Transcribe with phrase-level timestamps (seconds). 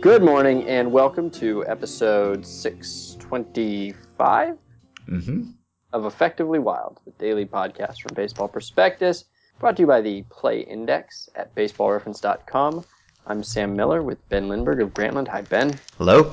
[0.00, 4.56] Good morning and welcome to episode 625
[5.08, 5.50] Mm-hmm.
[5.92, 9.24] of Effectively Wild, the daily podcast from Baseball Prospectus,
[9.58, 12.84] brought to you by the Play Index at baseballreference.com.
[13.26, 15.26] I'm Sam Miller with Ben Lindbergh of Grantland.
[15.28, 15.76] Hi, Ben.
[15.98, 16.32] Hello.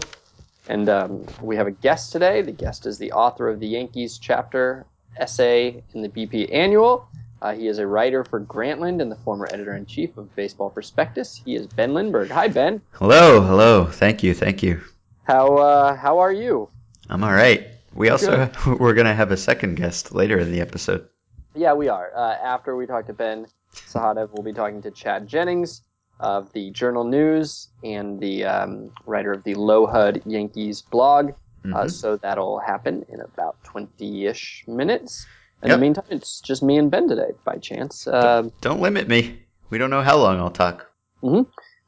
[0.69, 2.43] And um, we have a guest today.
[2.43, 4.85] The guest is the author of the Yankees chapter
[5.17, 7.07] essay in the BP Annual.
[7.41, 10.69] Uh, he is a writer for Grantland and the former editor in chief of Baseball
[10.69, 11.41] Prospectus.
[11.45, 12.29] He is Ben Lindbergh.
[12.31, 12.81] Hi, Ben.
[12.91, 13.41] Hello.
[13.41, 13.85] Hello.
[13.85, 14.33] Thank you.
[14.33, 14.81] Thank you.
[15.23, 16.69] How uh, how are you?
[17.09, 17.67] I'm all right.
[17.93, 21.07] We also we're gonna have a second guest later in the episode.
[21.55, 22.11] Yeah, we are.
[22.15, 25.81] Uh, after we talk to Ben Sahadev, we'll be talking to Chad Jennings
[26.19, 31.31] of the Journal News and the um, writer of the LoHud Yankees blog.
[31.65, 31.91] Uh, Mhm.
[31.91, 35.25] so that'll happen in about 20 ish minutes.
[35.63, 35.77] In Yep.
[35.77, 38.05] the meantime, it's just me and Ben today, by chance.
[38.07, 39.41] Um, Don't limit me.
[39.69, 40.85] We don't know how long I'll talk.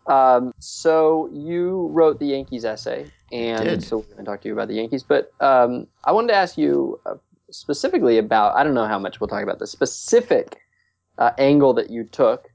[0.08, 3.84] um, so you wrote the Yankees essay, and did.
[3.84, 5.04] so we're going to talk to you about the Yankees.
[5.04, 7.16] But um, I wanted to ask you uh,
[7.52, 10.58] specifically about I don't know how much we'll talk about the specific
[11.20, 12.50] uh, angle that you took,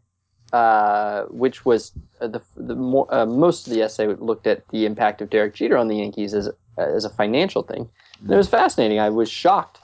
[0.53, 4.85] uh, which was uh, the the more, uh, most of the essay looked at the
[4.85, 7.89] impact of Derek Jeter on the Yankees as as a financial thing.
[8.21, 8.99] And it was fascinating.
[8.99, 9.79] I was shocked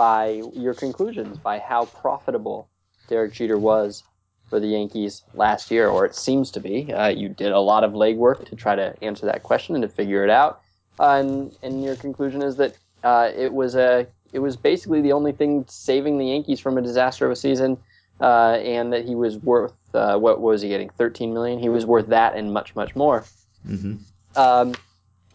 [0.00, 2.66] by your conclusions, by how profitable
[3.10, 4.02] Derek Jeter was
[4.48, 6.90] for the Yankees last year, or it seems to be.
[6.90, 9.88] Uh, you did a lot of legwork to try to answer that question and to
[9.90, 10.62] figure it out.
[10.98, 15.12] Uh, and, and your conclusion is that uh, it was a it was basically the
[15.12, 17.76] only thing saving the Yankees from a disaster of a season,
[18.22, 20.88] uh, and that he was worth uh, what was he getting?
[20.88, 21.58] Thirteen million.
[21.58, 23.26] He was worth that and much much more.
[23.66, 23.96] hmm
[24.34, 24.74] Um,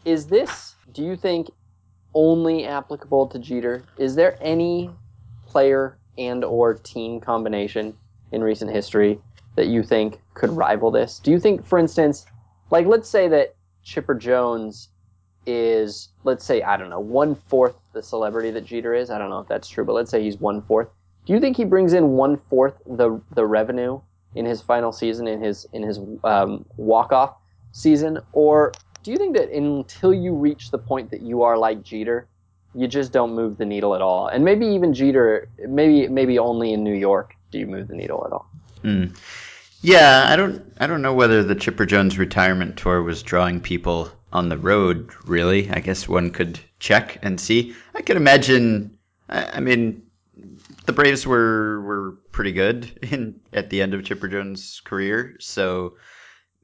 [0.05, 1.51] is this, do you think,
[2.15, 3.83] only applicable to Jeter?
[3.97, 4.89] Is there any
[5.45, 7.95] player and or team combination
[8.31, 9.19] in recent history
[9.55, 11.19] that you think could rival this?
[11.19, 12.25] Do you think, for instance,
[12.71, 14.89] like let's say that Chipper Jones
[15.45, 19.09] is, let's say, I don't know, one fourth the celebrity that Jeter is.
[19.09, 20.89] I don't know if that's true, but let's say he's one fourth.
[21.25, 24.01] Do you think he brings in one fourth the the revenue
[24.35, 27.35] in his final season in his in his um, walk off
[27.71, 28.73] season, or
[29.05, 32.27] do you think that until you reach the point that you are like Jeter,
[32.73, 34.27] you just don't move the needle at all?
[34.27, 38.23] And maybe even Jeter, maybe maybe only in New York do you move the needle
[38.25, 38.49] at all?
[38.83, 39.15] Mm.
[39.81, 44.09] Yeah, I don't I don't know whether the Chipper Jones retirement tour was drawing people
[44.33, 45.11] on the road.
[45.25, 47.75] Really, I guess one could check and see.
[47.93, 48.97] I could imagine.
[49.29, 50.01] I, I mean,
[50.87, 55.97] the Braves were were pretty good in at the end of Chipper Jones' career, so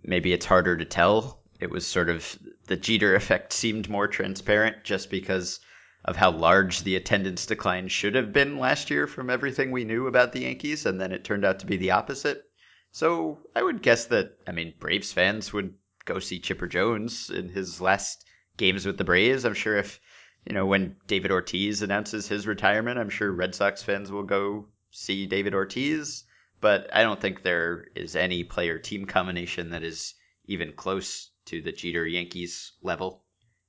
[0.04, 1.41] maybe it's harder to tell.
[1.62, 5.60] It was sort of the Jeter effect seemed more transparent just because
[6.04, 10.08] of how large the attendance decline should have been last year from everything we knew
[10.08, 12.44] about the Yankees, and then it turned out to be the opposite.
[12.92, 17.50] So I would guess that I mean Braves fans would go see Chipper Jones in
[17.50, 18.26] his last
[18.58, 19.46] games with the Braves.
[19.46, 20.00] I'm sure if
[20.48, 24.66] you know when David Ortiz announces his retirement, I'm sure Red Sox fans will go
[24.90, 26.24] see David Ortiz.
[26.60, 31.62] But I don't think there is any player team combination that is even close to
[31.62, 33.24] the Jeter Yankees level.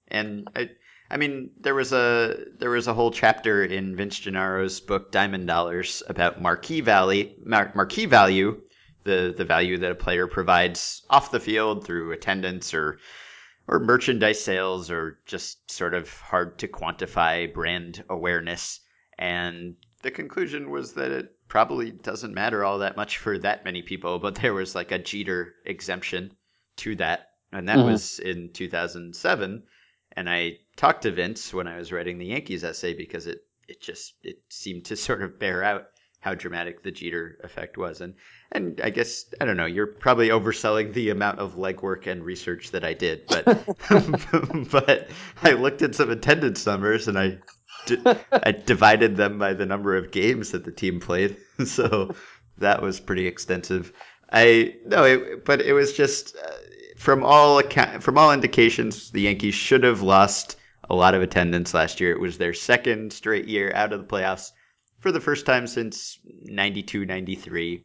[0.09, 0.71] And I,
[1.10, 5.47] I mean, there was a there was a whole chapter in Vince Gennaro's book Diamond
[5.47, 8.60] Dollars about marquee value, mar- marquee value,
[9.05, 12.99] the the value that a player provides off the field through attendance or
[13.69, 18.81] or merchandise sales or just sort of hard to quantify brand awareness.
[19.19, 23.83] And the conclusion was that it probably doesn't matter all that much for that many
[23.83, 26.33] people, but there was like a Jeter exemption
[26.77, 27.85] to that, and that Mhm.
[27.85, 29.63] was in 2007.
[30.15, 33.81] And I talked to Vince when I was writing the Yankees essay because it it
[33.81, 35.87] just it seemed to sort of bear out
[36.21, 38.01] how dramatic the Jeter effect was.
[38.01, 38.15] And
[38.51, 42.71] and I guess I don't know, you're probably overselling the amount of legwork and research
[42.72, 43.51] that I did, but
[44.71, 45.10] but
[45.43, 47.39] I looked at some attendance numbers and I
[48.33, 51.37] I divided them by the number of games that the team played.
[51.65, 52.15] So
[52.59, 53.93] that was pretty extensive.
[54.31, 56.51] I no, it, but it was just uh,
[57.03, 60.57] from all account, from all indications, the Yankees should have lost
[60.89, 62.13] a lot of attendance last year.
[62.13, 64.53] It was their second straight year out of the playoffs
[65.01, 67.84] for the first time since 92 93.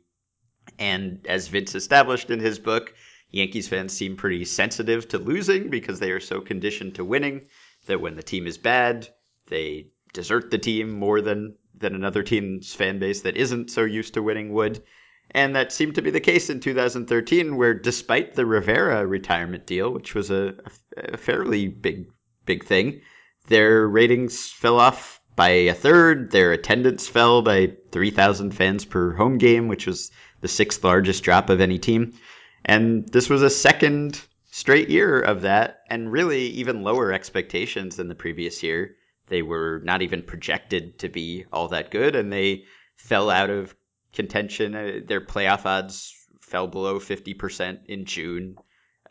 [0.77, 2.93] And as Vince established in his book,
[3.31, 7.47] Yankees fans seem pretty sensitive to losing because they are so conditioned to winning
[7.87, 9.07] that when the team is bad,
[9.47, 14.13] they desert the team more than than another team's fan base that isn't so used
[14.13, 14.83] to winning would.
[15.31, 19.91] And that seemed to be the case in 2013, where despite the Rivera retirement deal,
[19.91, 20.55] which was a,
[20.95, 22.07] a fairly big
[22.45, 23.01] big thing,
[23.47, 26.31] their ratings fell off by a third.
[26.31, 31.49] Their attendance fell by 3,000 fans per home game, which was the sixth largest drop
[31.49, 32.13] of any team.
[32.65, 34.19] And this was a second
[34.51, 38.95] straight year of that, and really even lower expectations than the previous year.
[39.27, 42.63] They were not even projected to be all that good, and they
[42.95, 43.75] fell out of
[44.13, 44.75] contention.
[44.75, 48.55] Uh, their playoff odds fell below 50% in June.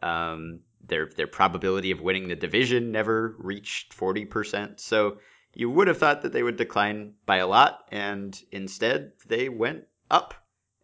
[0.02, 4.78] Um, their their probability of winning the division never reached 40%.
[4.81, 5.19] So
[5.54, 9.84] you would have thought that they would decline by a lot, and instead they went
[10.10, 10.34] up.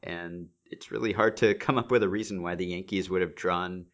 [0.02, 3.36] And it's really hard to come up with a reason why the Yankees would have
[3.36, 3.86] drawn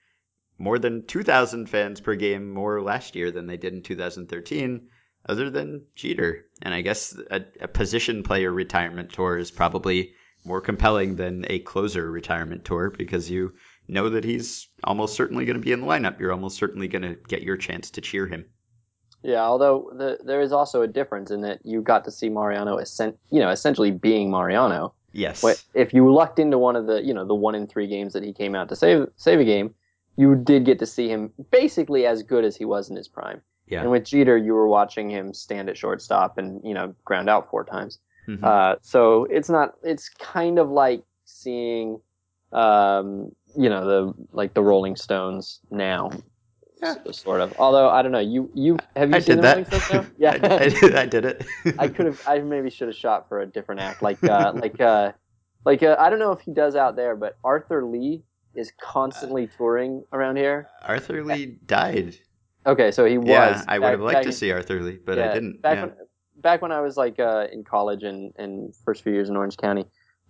[0.56, 4.88] more than 2,000 fans per game more last year than they did in 2013,
[5.28, 6.46] other than Jeter.
[6.62, 10.14] And I guess a, a position player retirement tour is probably
[10.44, 13.52] more compelling than a closer retirement tour because you
[13.86, 16.18] know that he's almost certainly going to be in the lineup.
[16.18, 18.46] You're almost certainly going to get your chance to cheer him.
[19.22, 22.78] Yeah, although the, there is also a difference in that you got to see Mariano,
[22.78, 24.94] you know, essentially being Mariano.
[25.12, 25.44] Yes.
[25.74, 28.22] If you lucked into one of the, you know, the one in three games that
[28.22, 29.74] he came out to save save a game,
[30.16, 33.42] you did get to see him basically as good as he was in his prime.
[33.68, 33.82] Yeah.
[33.82, 37.50] And with Jeter, you were watching him stand at shortstop and you know ground out
[37.50, 37.98] four times.
[38.26, 38.42] Mhm.
[38.42, 39.74] Uh, so it's not.
[39.82, 42.00] It's kind of like seeing,
[42.52, 46.10] um, you know, the like the Rolling Stones now.
[46.82, 46.94] Yeah.
[47.10, 47.54] Sort of.
[47.58, 48.18] Although I don't know.
[48.20, 49.56] You you have you I seen the that.
[49.56, 50.06] Rolling Stones now?
[50.18, 50.38] Yeah.
[50.42, 51.46] I, I did, I did it.
[51.78, 52.22] I could have.
[52.26, 55.12] I maybe should have shot for a different act, like uh, like uh,
[55.64, 58.22] like uh, I don't know if he does out there, but Arthur Lee
[58.54, 60.68] is constantly touring around here.
[60.82, 62.16] Arthur Lee died.
[62.66, 63.28] Okay, so he was.
[63.28, 65.62] Yeah, I would have liked to in- see Arthur Lee, but I didn't.
[65.62, 65.84] Back yeah.
[65.86, 65.94] when
[66.36, 69.56] back when I was like uh, in college and and first few years in Orange
[69.56, 69.84] County,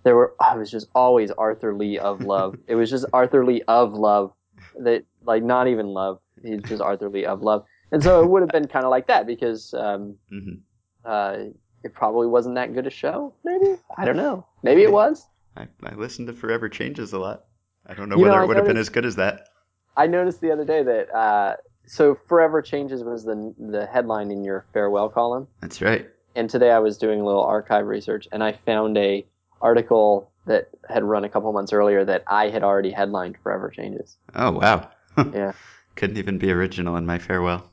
[0.04, 2.56] there were oh, it was just always Arthur Lee of love.
[2.66, 4.32] it was just Arthur Lee of love.
[4.80, 6.20] That like not even love.
[6.42, 7.64] He's just Arthur Lee of love.
[7.90, 10.60] And so it would have been kind of like that because um, Mhm.
[11.04, 11.50] uh,
[11.82, 13.34] it probably wasn't that good a show.
[13.44, 14.44] Maybe I don't know.
[14.62, 15.26] Maybe it was.
[15.56, 17.44] I, I listened to Forever Changes a lot.
[17.86, 19.48] I don't know You whether I it would have been as good as that.
[19.96, 21.56] I noticed the other day that uh,
[21.88, 25.48] so Forever Changes was the the headline in your farewell column.
[25.60, 26.06] That's right.
[26.36, 29.26] and today I was doing a little archive research, and I found a
[29.60, 34.16] article that had run a couple months earlier that I had already headlined "Forever Changes."
[34.34, 34.90] Oh wow.
[35.34, 35.52] Yeah.
[35.96, 37.68] Couldn't even be original in my farewell.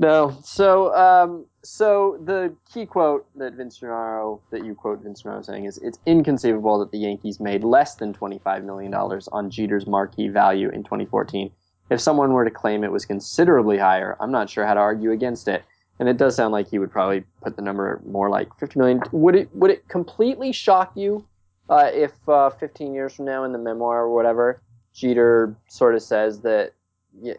[0.00, 5.42] No, so um, so the key quote that Vince Gennaro that you quote Vince Gennaro
[5.42, 9.48] saying is, "It's inconceivable that the Yankees made less than twenty five million dollars on
[9.50, 11.52] Jeter's marquee value in 2014.
[11.92, 15.12] If someone were to claim it was considerably higher, I'm not sure how to argue
[15.12, 15.62] against it."
[15.98, 19.02] And it does sound like he would probably put the number more like 50 million.
[19.12, 21.26] Would it would it completely shock you
[21.68, 24.60] uh, if uh, 15 years from now in the memoir or whatever,
[24.94, 26.72] Jeter sort of says that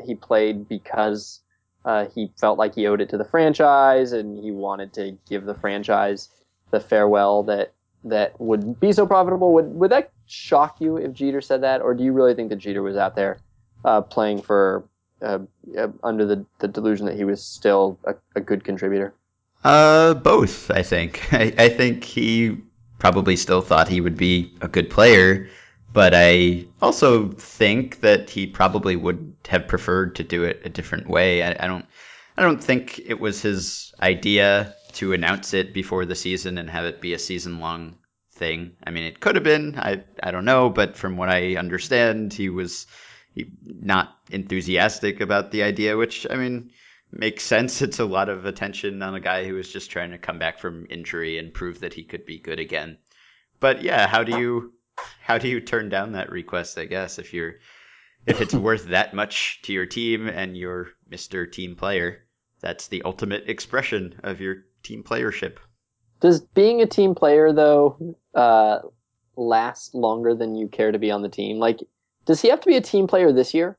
[0.06, 1.42] he played because
[1.86, 5.46] uh, he felt like he owed it to the franchise and he wanted to give
[5.46, 6.30] the franchise
[6.72, 7.74] the farewell that
[8.06, 9.54] that would be so profitable.
[9.54, 12.58] Would would that shock you if Jeter said that, or do you really think that
[12.58, 13.40] Jeter was out there
[13.84, 14.84] uh, playing for
[15.22, 15.40] uh,
[15.78, 19.14] uh, under the, the delusion that he was still a, a good contributor?
[19.64, 20.70] Uh, both.
[20.72, 21.28] I think.
[21.34, 22.58] I, I think he
[23.00, 25.50] probably still thought he would be a good player,
[25.92, 31.08] but I also think that he probably would have preferred to do it a different
[31.10, 31.44] way.
[31.44, 31.86] I, I don't.
[32.36, 36.86] I don't think it was his idea to announce it before the season and have
[36.86, 37.96] it be a season long
[38.34, 38.72] thing.
[38.84, 39.78] I mean, it could have been.
[39.78, 42.88] I I don't know, but from what I understand, he was
[43.66, 45.98] not enthusiastic about the idea.
[45.98, 46.72] Which I mean,
[47.12, 47.82] makes sense.
[47.82, 50.60] It's a lot of attention on a guy who was just trying to come back
[50.60, 52.98] from injury and prove that he could be good again.
[53.60, 54.74] But yeah, how do you
[55.22, 56.78] how do you turn down that request?
[56.78, 57.56] I guess if you're
[58.26, 61.52] if it's worth that much to your team and you're Mr.
[61.52, 62.24] Team Player,
[62.62, 65.58] that's the ultimate expression of your team playership.
[66.20, 68.80] Does being a team player though uh,
[69.36, 71.58] last longer than you care to be on the team?
[71.58, 71.80] Like,
[72.26, 73.78] does he have to be a team player this year?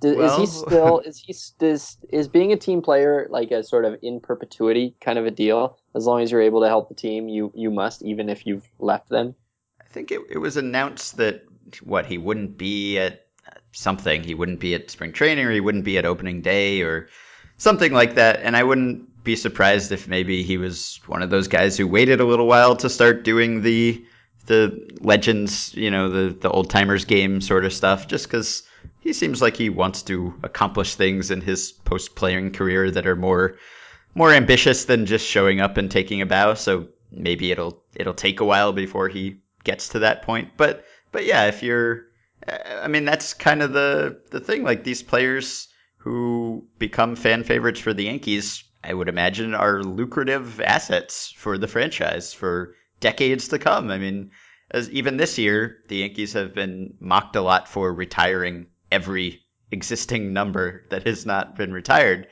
[0.00, 3.84] Does, is he still is he is is being a team player like a sort
[3.84, 5.78] of in perpetuity kind of a deal?
[5.94, 8.68] As long as you're able to help the team, you you must, even if you've
[8.78, 9.34] left them.
[9.80, 11.44] I think it, it was announced that
[11.82, 13.26] what he wouldn't be at
[13.72, 14.22] something.
[14.22, 17.08] He wouldn't be at spring training, or he wouldn't be at opening day, or
[17.56, 18.40] something like that.
[18.42, 22.20] And I wouldn't be surprised if maybe he was one of those guys who waited
[22.20, 24.04] a little while to start doing the
[24.48, 28.64] the legends, you know, the the old timers game sort of stuff, just because
[29.00, 33.16] he seems like he wants to accomplish things in his post playing career that are
[33.16, 33.56] more
[34.14, 36.54] more ambitious than just showing up and taking a bow.
[36.54, 40.50] So maybe it'll it'll take a while before he gets to that point.
[40.56, 42.06] But but yeah, if you're,
[42.46, 44.64] I mean, that's kind of the the thing.
[44.64, 50.60] Like these players who become fan favorites for the Yankees, I would imagine, are lucrative
[50.60, 53.90] assets for the franchise for decades to come.
[53.90, 54.30] I mean,
[54.70, 60.32] as even this year, the Yankees have been mocked a lot for retiring every existing
[60.32, 62.28] number that has not been retired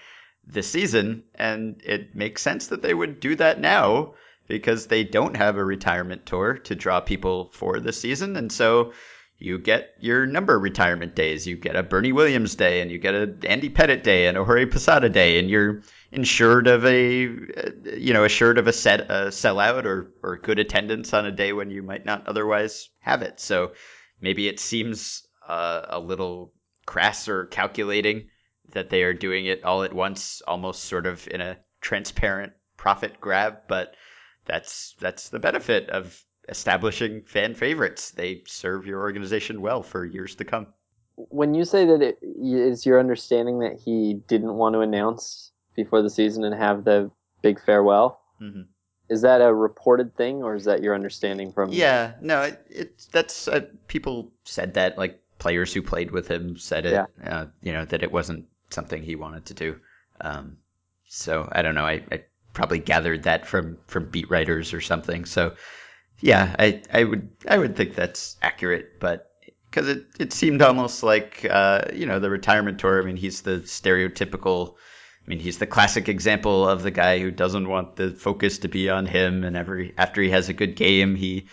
[0.47, 4.15] this season, and it makes sense that they would do that now
[4.49, 8.93] because they don't have a retirement tour to draw people for this season, and so
[9.39, 11.47] you get your number retirement days.
[11.47, 14.45] You get a Bernie Williams day, and you get a Andy Pettitte day, and a
[14.45, 19.29] Jorge Posada day, and you're insured of a you know assured of a set a
[19.29, 23.39] sellout or or good attendance on a day when you might not otherwise have it.
[23.41, 23.73] So
[24.21, 26.53] maybe it seems uh, a little
[26.87, 28.29] crass or calculating
[28.73, 33.21] that they are doing it all at once, almost sort of in a transparent profit
[33.21, 33.95] grab, but
[34.47, 38.11] that's that's the benefit of establishing fan favorites.
[38.11, 40.69] They serve your organization well for years to come.
[41.17, 46.03] When you say that it is your understanding that he didn't want to announce before
[46.03, 47.11] the season and have the
[47.43, 48.63] big farewell, mm-hmm.
[49.09, 51.73] is that a reported thing or is that your understanding from?
[51.73, 56.59] Yeah, no, it, it that's uh, people said that like players who played with him
[56.59, 56.93] said it.
[56.93, 57.07] Yeah.
[57.25, 59.77] Uh, you know that it wasn't something he wanted to do.
[60.21, 60.59] Um,
[61.09, 61.87] so I don't know.
[61.87, 65.25] I, I probably gathered that from from beat writers or something.
[65.25, 65.55] So
[66.21, 69.31] yeah, I I would I would think that's accurate, but
[69.71, 73.03] because it it seemed almost like uh, you know the retirement tour.
[73.03, 74.75] I mean, he's the stereotypical.
[74.75, 78.69] I mean, he's the classic example of the guy who doesn't want the focus to
[78.69, 81.49] be on him, and every after he has a good game, he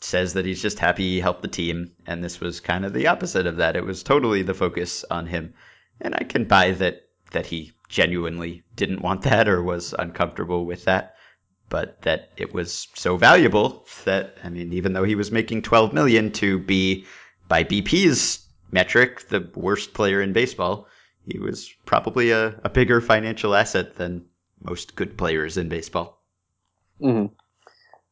[0.00, 1.92] says that he's just happy he helped the team.
[2.06, 3.76] And this was kind of the opposite of that.
[3.76, 5.54] It was totally the focus on him,
[6.00, 10.84] and I can buy that that he genuinely didn't want that or was uncomfortable with
[10.84, 11.14] that
[11.72, 15.94] but that it was so valuable that I mean, even though he was making 12
[15.94, 17.06] million to be,
[17.48, 20.86] by BP's metric, the worst player in baseball,
[21.26, 24.26] he was probably a, a bigger financial asset than
[24.62, 26.22] most good players in baseball.
[27.00, 27.32] Mm-hmm.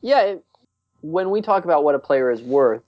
[0.01, 0.45] Yeah, it,
[1.03, 2.83] when we talk about what a player is worth,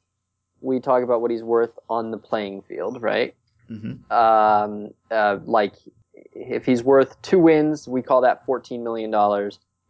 [0.62, 3.34] we talk about what he's worth on the playing field, right?
[3.70, 4.10] Mm-hmm.
[4.10, 5.74] Um, uh, like
[6.32, 9.12] if he's worth two wins, we call that $14 million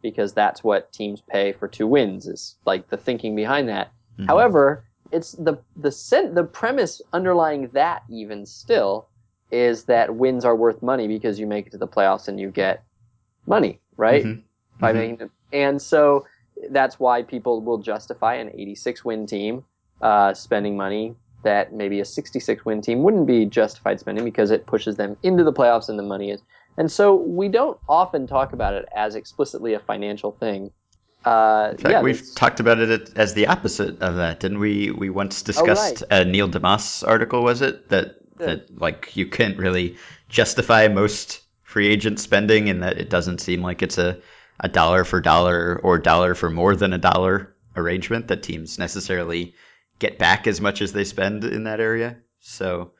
[0.03, 3.91] because that's what teams pay for two wins is like the thinking behind that.
[4.19, 4.25] Mm-hmm.
[4.27, 9.07] However, it's the the sen- the premise underlying that even still
[9.51, 12.51] is that wins are worth money because you make it to the playoffs and you
[12.51, 12.83] get
[13.47, 14.23] money, right?
[14.23, 14.41] Mm-hmm.
[14.79, 14.99] By mm-hmm.
[14.99, 15.31] making it.
[15.51, 16.25] And so
[16.69, 19.63] that's why people will justify an 86 win team
[20.01, 24.65] uh, spending money that maybe a 66 win team wouldn't be justified spending because it
[24.65, 26.41] pushes them into the playoffs and the money is
[26.77, 30.71] and so we don't often talk about it as explicitly a financial thing.
[31.25, 34.91] Uh, In fact, yeah, we've talked about it as the opposite of that, didn't we?
[34.91, 36.27] We once discussed oh, right.
[36.27, 38.47] a Neil deMause article, was it that Good.
[38.47, 43.61] that like you can't really justify most free agent spending, and that it doesn't seem
[43.61, 44.19] like it's a
[44.59, 49.55] a dollar for dollar or dollar for more than a dollar arrangement that teams necessarily
[49.99, 52.17] get back as much as they spend in that area.
[52.39, 52.91] So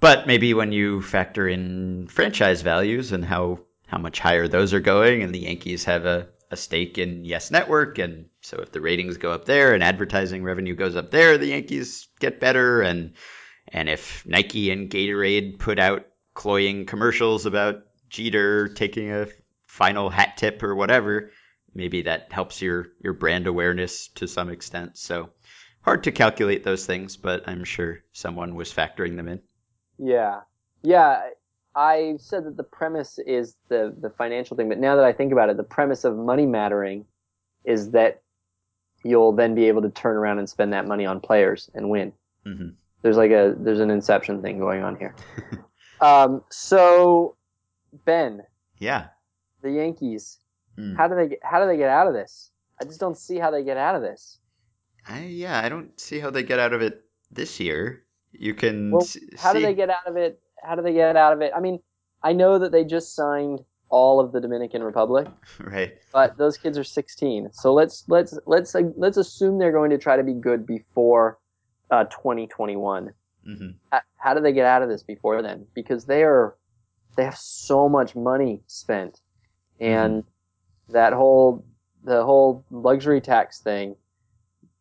[0.00, 4.80] but maybe when you factor in franchise values and how how much higher those are
[4.80, 8.80] going, and the Yankees have a, a stake in Yes Network, and so if the
[8.80, 13.14] ratings go up there and advertising revenue goes up there, the Yankees get better, and
[13.68, 19.26] and if Nike and Gatorade put out cloying commercials about Jeter taking a
[19.66, 21.32] final hat tip or whatever,
[21.74, 24.96] maybe that helps your your brand awareness to some extent.
[24.98, 25.30] So
[25.82, 29.42] hard to calculate those things, but I'm sure someone was factoring them in.
[30.02, 30.40] Yeah,
[30.82, 31.30] yeah.
[31.74, 35.32] I said that the premise is the the financial thing, but now that I think
[35.32, 37.04] about it, the premise of money mattering
[37.64, 38.22] is that
[39.04, 42.12] you'll then be able to turn around and spend that money on players and win.
[42.46, 42.70] Mm-hmm.
[43.02, 45.14] There's like a there's an inception thing going on here.
[46.00, 47.36] um, so
[48.04, 48.42] Ben,
[48.78, 49.08] yeah,
[49.62, 50.38] the Yankees.
[50.78, 50.96] Mm.
[50.96, 52.50] How do they get, how do they get out of this?
[52.80, 54.38] I just don't see how they get out of this.
[55.06, 58.04] I, yeah, I don't see how they get out of it this year.
[58.32, 58.90] You can.
[58.90, 59.06] Well,
[59.38, 60.40] how do they get out of it?
[60.62, 61.52] How do they get out of it?
[61.54, 61.80] I mean,
[62.22, 65.26] I know that they just signed all of the Dominican Republic,
[65.58, 65.94] Right.
[66.12, 67.50] but those kids are 16.
[67.52, 71.38] So let's let's let's let's assume they're going to try to be good before
[71.90, 73.12] uh, 2021.
[73.44, 75.66] hmm How, how do they get out of this before then?
[75.74, 76.56] Because they are
[77.16, 79.20] they have so much money spent,
[79.80, 80.24] and
[80.88, 81.64] that whole
[82.04, 83.96] the whole luxury tax thing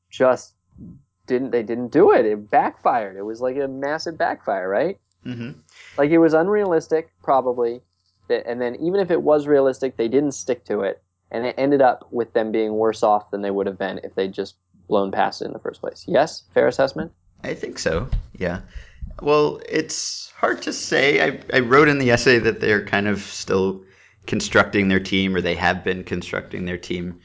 [0.10, 0.54] just
[1.30, 2.26] didn't they didn't do it.
[2.26, 3.16] It backfired.
[3.16, 5.00] It was like a massive backfire, right?
[5.24, 5.52] hmm
[5.98, 7.82] Like it was unrealistic, probably.
[8.30, 11.82] And then even if it was realistic, they didn't stick to it, and it ended
[11.82, 14.56] up with them being worse off than they would have been if they'd just
[14.88, 16.06] blown past it in the first place.
[16.08, 17.12] Yes, fair assessment.
[17.44, 18.10] I think so.
[18.38, 18.62] Yeah.
[19.22, 21.22] Well, it's hard to say.
[21.22, 23.84] I, I wrote in the essay that they're kind of still
[24.28, 27.20] constructing their team, or they have been constructing their team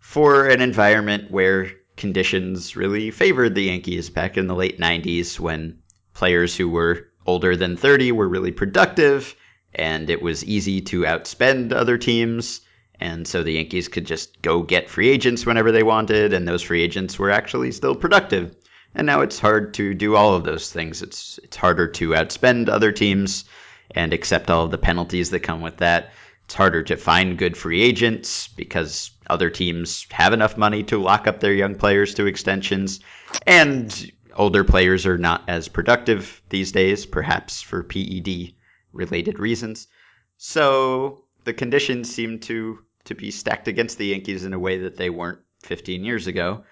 [0.00, 5.78] for an environment where conditions really favored the Yankees back in the late 90s when
[6.14, 9.34] players who were older than 30 were really productive
[9.74, 12.60] and it was easy to outspend other teams.
[13.00, 16.62] And so the Yankees could just go get free agents whenever they wanted, and those
[16.62, 18.54] free agents were actually still productive.
[18.94, 21.02] And now it's hard to do all of those things.
[21.02, 23.44] It's it's harder to outspend other teams
[23.90, 26.12] and accept all of the penalties that come with that.
[26.52, 31.26] It's harder to find good free agents because other teams have enough money to lock
[31.26, 33.00] up their young players to extensions.
[33.46, 38.52] And older players are not as productive these days, perhaps for PED
[38.92, 39.88] related reasons.
[40.36, 44.98] So the conditions seem to to be stacked against the Yankees in a way that
[44.98, 46.64] they weren't 15 years ago.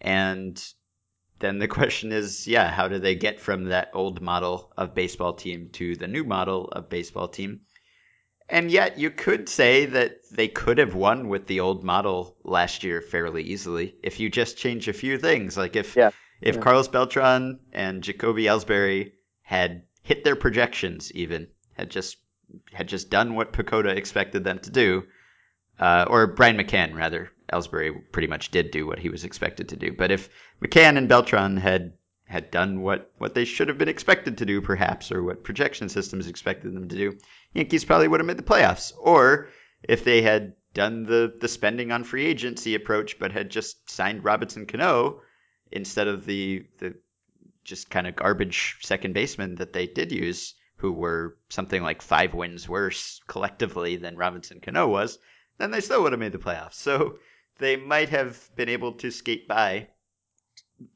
[0.00, 0.64] And
[1.40, 5.32] then the question is, yeah, how do they get from that old model of baseball
[5.32, 7.62] team to the new model of baseball team?
[8.48, 12.84] And yet you could say that they could have won with the old model last
[12.84, 15.56] year fairly easily if you just change a few things.
[15.56, 16.10] Like if Yeah.
[16.40, 16.60] if Yeah.
[16.60, 19.12] Carlos Beltran and Jacoby Ellsbury
[19.42, 22.18] had hit their projections even, had just
[22.72, 25.04] had just done what PECOTA expected them to do,
[25.80, 27.32] uh, or Brian McCann rather.
[27.52, 29.92] Ellsbury pretty much did do what he was expected to do.
[29.92, 30.28] But if
[30.60, 31.92] McCann and Beltran had
[32.24, 35.88] had done what, what they should have been expected to do, perhaps, or what projection
[35.88, 37.16] systems expected them to do,
[37.56, 38.92] Yankees probably would have made the playoffs.
[38.98, 39.48] Or
[39.82, 44.24] if they had done the, the spending on free agency approach, but had just signed
[44.24, 45.22] Robinson Cano
[45.72, 46.94] instead of the the
[47.64, 52.34] just kind of garbage second baseman that they did use, who were something like five
[52.34, 55.18] wins worse collectively than Robinson Cano was,
[55.58, 56.74] then they still would have made the playoffs.
[56.74, 57.18] So
[57.58, 59.88] they might have been able to skate by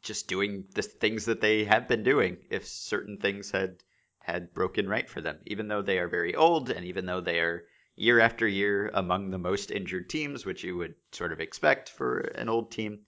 [0.02, 3.82] just doing the things that they have been doing if certain things had
[4.20, 5.38] had broken right for them.
[5.46, 7.64] Even though they are very old and even though they are
[7.96, 12.20] year after year among the most injured teams which you would sort of expect for
[12.20, 13.00] an old team.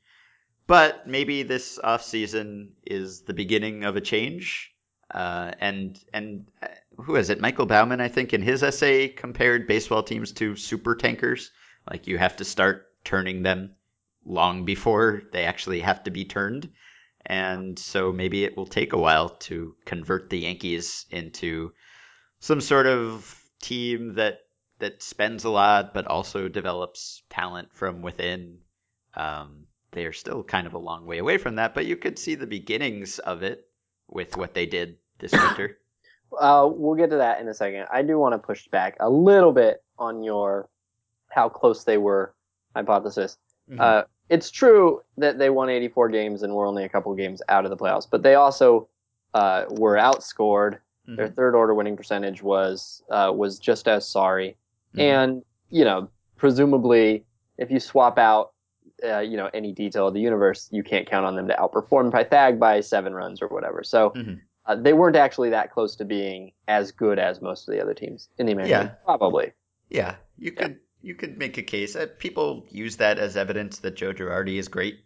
[0.67, 4.75] But maybe this offseason is the beginning of a change.
[5.11, 7.41] Uh, and and uh, who is it?
[7.41, 11.51] Michael Baumann i think in his essay compared baseball teams to super tankers.
[11.91, 13.75] Like you have to start turning them
[14.25, 16.71] long before they actually have to be turned.
[17.25, 21.73] And so maybe it will take a while to convert the Yankees into
[22.41, 24.41] some sort of team that
[24.81, 28.59] that spends a lot but also develops talent from within.
[29.15, 32.19] Um, they are still kind of a long way away from that, but you could
[32.19, 33.69] see the beginnings of it
[34.09, 35.79] with what they did this winter.
[36.37, 37.87] Uh, we'll get to that in a second.
[37.93, 40.69] I do want to push back a little bit on your
[41.29, 42.35] how close they were
[42.75, 43.37] hypothesis.
[43.71, 43.81] Mm-hmm.
[43.81, 44.03] Uh,
[44.35, 47.71] it's true that they won 84 games and were only a couple games out of
[47.71, 48.89] the playoffs, but they also
[49.35, 50.79] uh, were outscored.
[51.07, 51.35] Their Mhm.
[51.37, 54.57] third order winning percentage was uh, was just as sorry,
[54.95, 55.01] Mhm.
[55.01, 57.25] and you know, presumably,
[57.59, 58.53] if you swap out
[59.05, 62.11] uh, you know any detail of the universe, you can't count on them to outperform
[62.13, 63.83] Pythag by seven runs or whatever.
[63.85, 64.11] So.
[64.11, 64.41] Mhm.
[64.65, 67.95] Uh, they weren't actually that close to being as good as most of the other
[67.95, 68.87] teams in the American.
[68.87, 68.95] Yeah.
[69.05, 69.51] Probably.
[69.91, 71.97] Yeah, you could you could make a case.
[71.97, 75.01] Uh, people use that as evidence that Joe Girardi is great,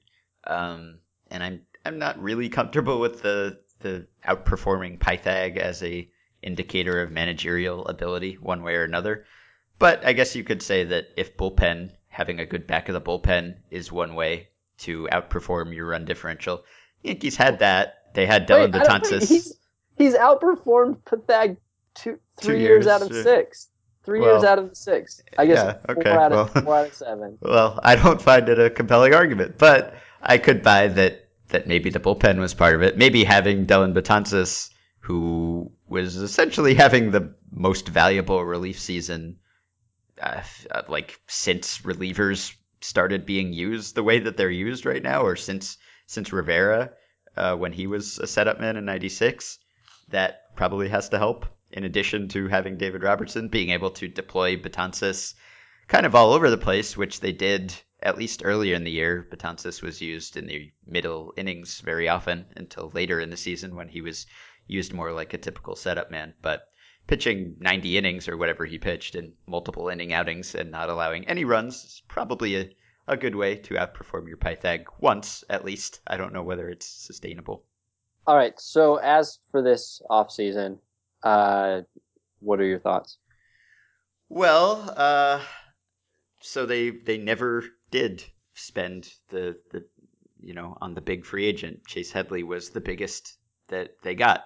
[0.46, 0.98] um,
[1.30, 6.09] and I'm I'm not really comfortable with the the outperforming Pythag as a
[6.42, 9.24] indicator of managerial ability one way or another.
[9.78, 13.00] But I guess you could say that if bullpen having a good back of the
[13.00, 16.64] bullpen is one way to outperform your run differential,
[17.02, 17.94] Yankees had that.
[18.14, 19.28] They had Dellin Wait, Betances.
[19.28, 19.59] He's,
[19.96, 21.59] he's outperformed Pythag
[21.94, 23.68] two, three Two years, years, out of uh, six.
[24.07, 25.21] Three well, years out of the six.
[25.37, 27.38] I guess yeah, four, okay, out of, four out of seven.
[27.42, 31.90] Well, I don't find it a compelling argument, but I could buy that that maybe
[31.90, 32.97] the bullpen was part of it.
[32.97, 39.38] Maybe having Dellin Betances, who was essentially having the most valuable relief season,
[40.23, 45.23] uh, uh, like since relievers started being used the way that they're used right now,
[45.23, 46.92] or since since Rivera
[47.37, 49.59] uh, when he was a setup man in '96,
[50.11, 51.47] that probably has to help.
[51.77, 55.35] In addition to having David Robertson being able to deploy Betances
[55.89, 59.29] kind of all over the place, which they did at least earlier in the year.
[59.31, 63.89] Betances was used in the middle innings very often until later in the season when
[63.89, 64.27] he was
[64.67, 66.33] used more like a typical setup man.
[66.41, 66.67] But
[67.07, 71.45] pitching 90 innings or whatever he pitched in multiple inning outings and not allowing any
[71.45, 72.71] runs is probably a,
[73.07, 76.01] a good way to outperform your Pythag once at least.
[76.07, 77.65] I don't know whether it's sustainable.
[78.27, 78.59] All right.
[78.59, 80.79] So as for this offseason,
[81.27, 81.83] uh,
[82.39, 83.19] what are your thoughts?
[84.29, 85.41] Well, uh,
[86.41, 89.85] so they they never did spend the the
[90.41, 91.85] you know on the big free agent.
[91.87, 93.37] Chase Headley was the biggest
[93.69, 94.45] that they got.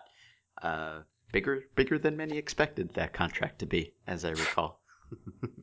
[0.62, 1.00] Uh,
[1.32, 4.80] bigger bigger than many expected that contract to be, as I recall.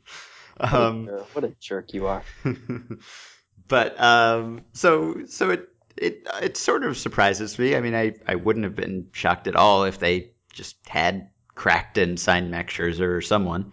[0.59, 2.23] What a um, jerk- what a jerk you are.
[3.67, 7.75] but um, so so it it it sort of surprises me.
[7.75, 11.97] I mean, I I wouldn't have been shocked at all if they just had cracked
[11.97, 13.71] and signed Max Scherzer or someone.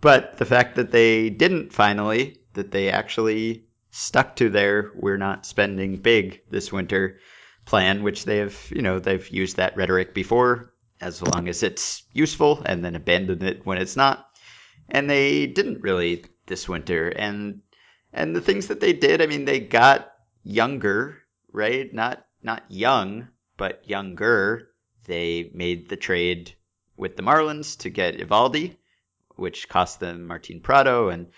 [0.00, 5.44] But the fact that they didn't finally, that they actually stuck to their we're not
[5.44, 7.18] spending big this winter
[7.66, 12.04] plan, which they have, you know, they've used that rhetoric before as long as it's
[12.12, 14.26] useful and then abandon it when it's not.
[14.88, 17.08] And they didn't really this winter.
[17.08, 17.62] And
[18.12, 20.12] and the things that they did, I mean, they got
[20.42, 21.18] younger,
[21.52, 21.92] right?
[21.92, 24.69] Not not young, but younger.
[25.04, 26.54] They made the trade
[26.96, 28.76] with the Marlins to get Eovaldi,
[29.36, 31.30] which cost them Martin Prado and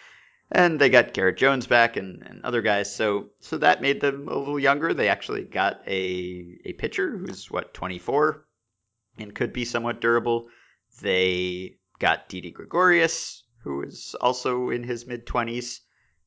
[0.55, 2.95] and they got Garrett Jones back and, and other guys.
[2.95, 4.93] So so that made them a little younger.
[4.93, 8.45] They actually got a a pitcher who's what 24
[9.19, 10.49] and could be somewhat durable.
[11.01, 15.81] They got Didi Gregorius, who is also in his mid 20s.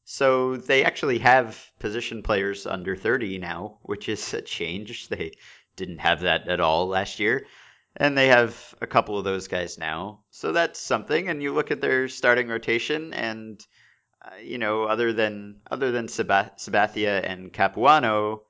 [0.06, 5.10] So they actually have position players under 30 now, which is a change.
[5.10, 5.32] They
[5.76, 7.46] didn't have that at all last year.
[7.98, 10.24] And they have a couple of those guys now.
[10.30, 11.30] So that's something.
[11.30, 13.66] And you look at their starting rotation and
[14.26, 18.42] uh, you know, other than other than Sabathia and Capuano,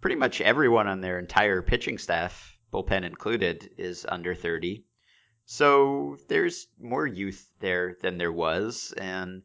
[0.00, 4.84] pretty much everyone on their entire pitching staff, bullpen included, is under 30.
[5.46, 9.42] So there's more youth there than there was, and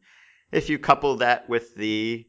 [0.52, 2.26] if you couple that with the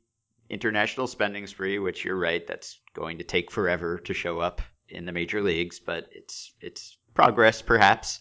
[0.50, 5.06] international spending spree, which you're right, that's going to take forever to show up in
[5.06, 8.19] the major leagues, but it's it's progress perhaps.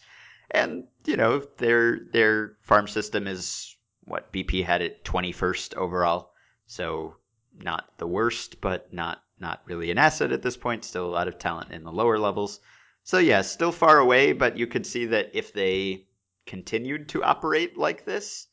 [0.51, 6.33] And you know their their farm system is what BP had it 21st overall,
[6.67, 7.17] so
[7.59, 10.85] not the worst, but not not really an asset at this point.
[10.85, 12.61] Still a lot of talent in the lower levels.
[13.03, 16.07] So yeah, still far away, but you could see that if they
[16.47, 18.49] continued to operate like this,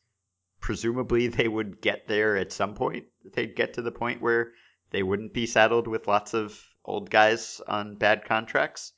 [0.60, 3.06] presumably they would get there at some point.
[3.34, 4.52] They'd get to the point where
[4.90, 8.92] they wouldn't be saddled with lots of old guys on bad contracts.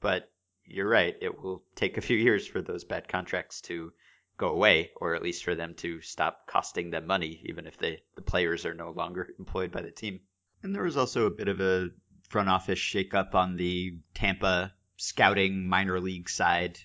[0.00, 0.30] But
[0.64, 3.92] you're right, it will take a few years for those bad contracts to
[4.36, 8.02] go away, or at least for them to stop costing them money, even if they,
[8.16, 10.20] the players are no longer employed by the team.
[10.62, 11.88] And there was also a bit of a
[12.28, 16.78] front office shakeup on the Tampa scouting minor league side.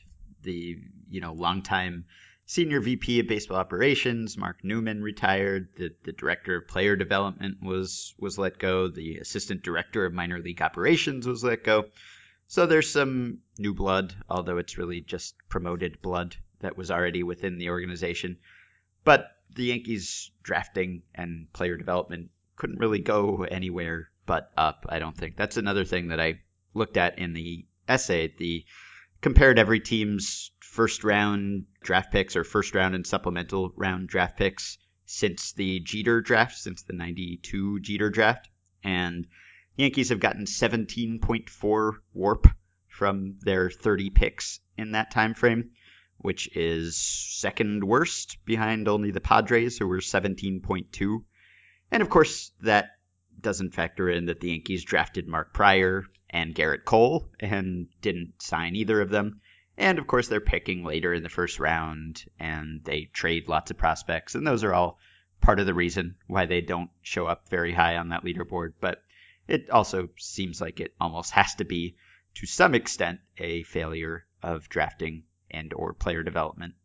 [0.43, 0.77] The
[1.09, 2.05] you know longtime
[2.51, 5.69] senior VP of baseball operations, Mark Newman, retired.
[5.77, 8.89] The the director of player development was was let go.
[8.89, 11.85] The assistant director of minor league operations was let go.
[12.47, 17.57] So there's some new blood, although it's really just promoted blood that was already within
[17.57, 18.37] the organization.
[19.05, 25.15] But the Yankees drafting and player development couldn't really go anywhere but up, I don't
[25.15, 25.37] think.
[25.37, 26.41] That's another thing that I
[26.73, 28.33] looked at in the essay.
[28.37, 28.65] The
[29.21, 34.77] compared every team's first round draft picks or first round and supplemental round draft picks
[35.05, 38.49] since the Jeter draft, since the 92 Jeter draft.
[38.84, 39.27] And
[39.75, 42.47] Yankees have gotten 17.4 warp
[42.88, 45.71] from their 30 picks in that time frame
[46.21, 51.23] which is second worst behind only the Padres, who were 17.2.
[51.91, 52.91] And of course, that
[53.39, 58.75] doesn't factor in that the Yankees drafted Mark Prior and Gerrit Cole and didn't sign
[58.75, 59.41] either of them.
[59.77, 63.77] And of course, they're picking later in the first round and they trade lots of
[63.77, 64.35] prospects.
[64.35, 64.99] And those are all
[65.41, 68.73] part of the reason why they don't show up very high on that leaderboard.
[68.79, 69.03] But
[69.47, 71.95] it also seems like it almost has to be,
[72.35, 76.75] to some extent, a failure of drafting and or player development.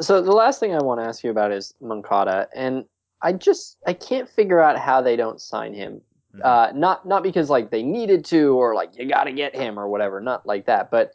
[0.00, 2.86] So the last thing I want to ask you about is Moncada, and
[3.20, 6.00] I just I can't figure out how they don't sign him.
[6.34, 6.42] Mm-hmm.
[6.44, 9.78] Uh, not not because like they needed to or like you got to get him
[9.78, 10.20] or whatever.
[10.20, 11.12] Not like that, but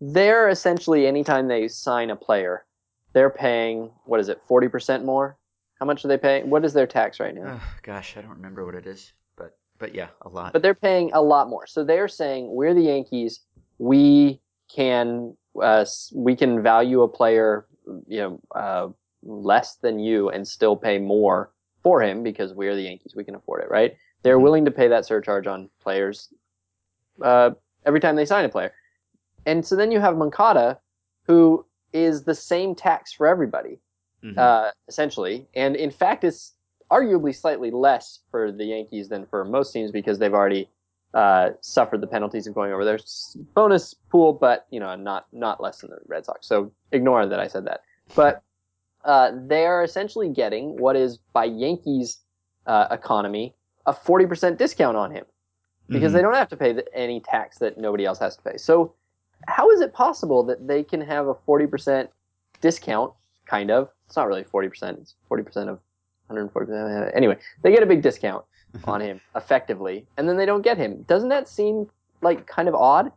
[0.00, 2.64] they're essentially anytime they sign a player,
[3.12, 5.36] they're paying what is it forty percent more?
[5.80, 6.48] How much are they paying?
[6.48, 7.58] What is their tax right now?
[7.60, 10.52] Oh, gosh, I don't remember what it is, but but yeah, a lot.
[10.52, 11.66] But they're paying a lot more.
[11.66, 13.40] So they're saying we're the Yankees.
[13.78, 14.40] We
[14.72, 17.66] can uh, we can value a player,
[18.06, 18.88] you know, uh,
[19.24, 21.50] less than you and still pay more
[21.82, 23.14] for him because we're the Yankees.
[23.16, 23.96] We can afford it, right?
[24.22, 24.42] They're mm-hmm.
[24.44, 26.28] willing to pay that surcharge on players
[27.20, 27.50] uh,
[27.84, 28.72] every time they sign a player.
[29.46, 30.78] And so then you have Moncada,
[31.26, 33.80] who is the same tax for everybody,
[34.22, 34.38] mm-hmm.
[34.38, 35.46] uh, essentially.
[35.54, 36.52] And in fact, it's
[36.90, 40.68] arguably slightly less for the Yankees than for most teams because they've already
[41.14, 42.98] uh, suffered the penalties of going over their
[43.54, 46.46] bonus pool, but you know, not not less than the Red Sox.
[46.46, 47.82] So ignore that I said that.
[48.14, 48.42] But
[49.04, 52.18] uh, they are essentially getting what is by Yankees
[52.66, 53.54] uh, economy
[53.86, 55.24] a forty percent discount on him
[55.88, 56.16] because mm-hmm.
[56.16, 58.56] they don't have to pay the, any tax that nobody else has to pay.
[58.56, 58.94] So
[59.48, 62.10] how is it possible that they can have a forty percent
[62.60, 63.12] discount?
[63.46, 63.88] Kind of.
[64.06, 64.98] It's not really forty percent.
[65.00, 65.78] It's forty percent of
[66.28, 68.44] 140 Anyway, they get a big discount
[68.84, 71.02] on him effectively, and then they don't get him.
[71.02, 71.88] Doesn't that seem
[72.20, 73.12] like kind of odd?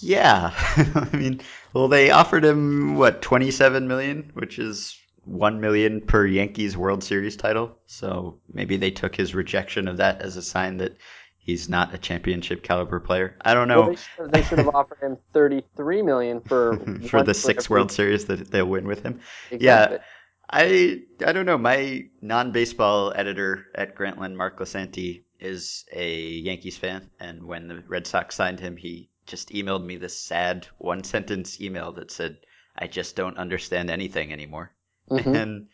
[0.00, 1.40] Yeah, I mean,
[1.72, 4.96] well, they offered him what twenty seven million, which is
[5.30, 7.78] one million per Yankees World Series title.
[7.86, 10.96] So maybe they took his rejection of that as a sign that
[11.38, 13.36] he's not a championship caliber player.
[13.40, 13.80] I don't know.
[13.80, 16.76] Well, they, should, they should have offered him thirty three million for
[17.08, 17.70] for the six.
[17.70, 19.20] World Series that they'll win with him.
[19.50, 19.66] Exactly.
[19.66, 20.02] Yeah,
[20.50, 21.58] I I don't know.
[21.58, 27.82] My non baseball editor at Grantland, Mark Lisanti, is a Yankees fan, and when the
[27.86, 32.38] Red Sox signed him, he just emailed me this sad one sentence email that said,
[32.76, 34.72] "I just don't understand anything anymore."
[35.10, 35.34] Mhm.
[35.34, 35.68] And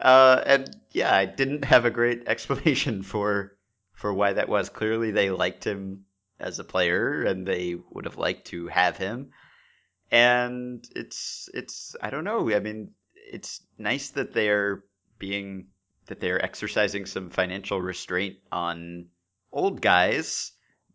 [0.00, 3.56] uh, and yeah, I didn't have a great explanation for
[3.94, 4.68] for why that was.
[4.68, 6.06] Clearly, they liked him
[6.38, 9.32] as a player, and they would have liked to have him.
[10.10, 12.50] And it's it's I don't know.
[12.54, 14.84] I mean, it's nice that they're
[15.18, 15.68] being
[16.06, 19.06] that they're exercising some financial restraint on
[19.52, 20.52] old guys,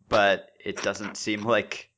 [0.08, 1.90] but it doesn't seem like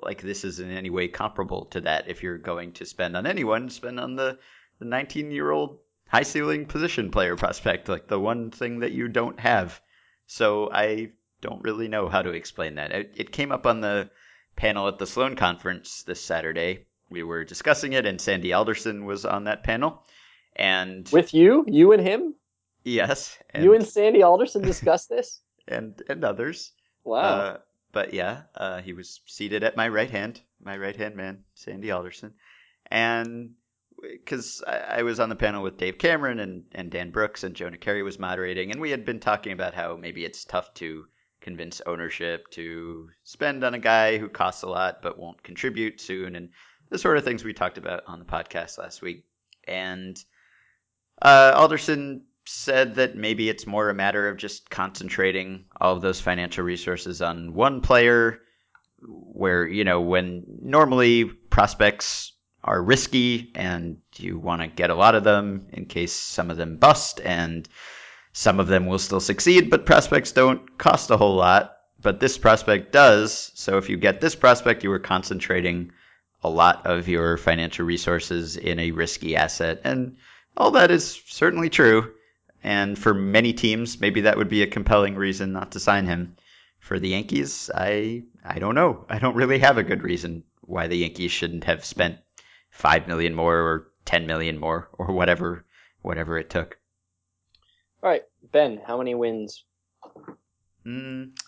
[0.00, 2.08] like this is in any way comparable to that.
[2.08, 4.38] If you're going to spend on anyone, spend on the
[4.82, 9.08] the 19 year old high ceiling position player prospect, like the one thing that you
[9.08, 9.80] don't have.
[10.26, 12.90] So I don't really know how to explain that.
[12.90, 14.10] It, it came up on the
[14.56, 16.86] panel at the Sloan conference this Saturday.
[17.10, 20.02] We were discussing it, and Sandy Alderson was on that panel.
[20.56, 22.34] And With you, you and him,
[22.84, 25.40] yes, and, you and Sandy Alderson discussed this.
[25.68, 26.72] and and others.
[27.04, 27.20] Wow.
[27.20, 27.58] Uh,
[27.92, 31.90] but yeah, uh, he was seated at my right hand, my right hand man, Sandy
[31.90, 32.34] Alderson,
[32.90, 33.54] and
[34.02, 37.54] because I, I was on the panel with Dave Cameron and, and Dan Brooks and
[37.54, 41.06] Jonah Keri was moderating, and we had been talking about how maybe it's tough to
[41.40, 46.36] convince ownership to spend on a guy who costs a lot but won't contribute soon,
[46.36, 46.50] and
[46.90, 49.24] the sort of things we talked about on the podcast last week.
[49.66, 50.18] And
[51.20, 56.20] uh, Alderson said that maybe it's more a matter of just concentrating all of those
[56.20, 58.40] financial resources on one player
[59.04, 62.31] where you know when normally prospects
[62.64, 66.56] are risky and you want to get a lot of them in case some of
[66.56, 67.68] them bust and
[68.32, 71.76] some of them will still succeed but prospects don't cost a whole lot.
[72.00, 75.92] But this prospect does so if you get this prospect you are concentrating
[76.44, 79.80] a lot of your financial resources in a risky asset.
[79.84, 80.16] And
[80.56, 82.12] all that is certainly true.
[82.64, 86.36] And for many teams maybe that would be a compelling reason not to sign him.
[86.78, 89.04] For the Yankees, I I don't know.
[89.08, 92.18] I don't really have a good reason why the Yankees shouldn't have spent
[92.72, 95.64] five million more or ten million more or whatever
[96.00, 96.78] whatever it took.
[98.02, 99.64] All right, Ben, how many wins?
[100.84, 101.38] Mm.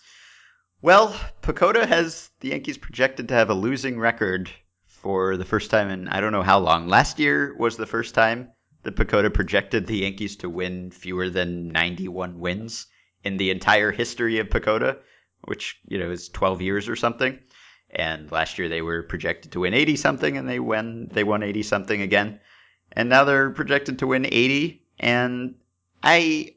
[0.81, 4.49] Well, PECOTA has the Yankees projected to have a losing record
[4.85, 6.87] for the first time in I don't know how long.
[6.87, 8.51] Last year was the first time
[8.83, 12.87] that PECOTA projected the Yankees to win fewer than 91 wins
[13.23, 14.99] in the entire history of PECOTA,
[15.45, 17.39] which you know is 12 years or something.
[17.95, 21.43] And last year they were projected to win 80 something, and they won they won
[21.43, 22.39] 80 something again.
[22.91, 24.81] And now they're projected to win 80.
[24.99, 25.55] And
[26.03, 26.55] I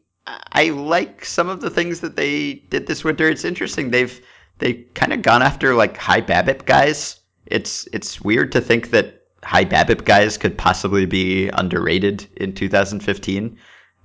[0.52, 3.28] I like some of the things that they did this winter.
[3.28, 3.90] It's interesting.
[3.90, 4.20] They've
[4.58, 7.20] they've kind of gone after like high BABIP guys.
[7.46, 13.56] It's it's weird to think that high BABIP guys could possibly be underrated in 2015,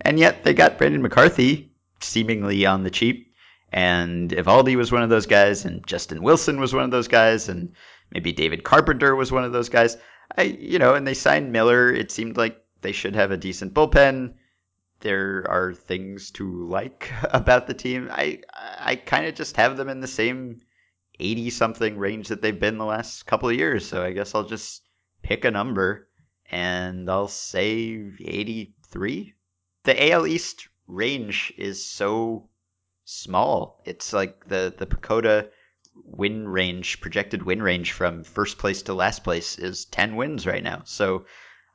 [0.02, 3.33] and yet they got Brandon McCarthy seemingly on the cheap.
[3.74, 7.50] And Eovaldi was one of those guys, and Justin Wilson was one of those guys,
[7.50, 7.74] and
[8.12, 9.98] maybe David Carpenter was one of those guys.
[10.38, 11.92] I, you know, and they signed Miller.
[11.92, 14.36] It seemed like they should have a decent bullpen.
[15.00, 18.10] There are things to like about the team.
[18.12, 20.62] I, I kind of just have them in the same
[21.20, 23.88] 80 something range that they've been the last couple of years.
[23.88, 24.84] So I guess I'll just
[25.24, 26.10] pick a number
[26.52, 29.34] and I'll say 83.
[29.84, 32.50] The AL East range is so
[33.06, 33.82] small.
[33.86, 35.50] It's like the the PECOTA
[35.96, 40.64] win range, projected win range from first place to last place is 10 wins right
[40.64, 40.82] now.
[40.86, 41.26] So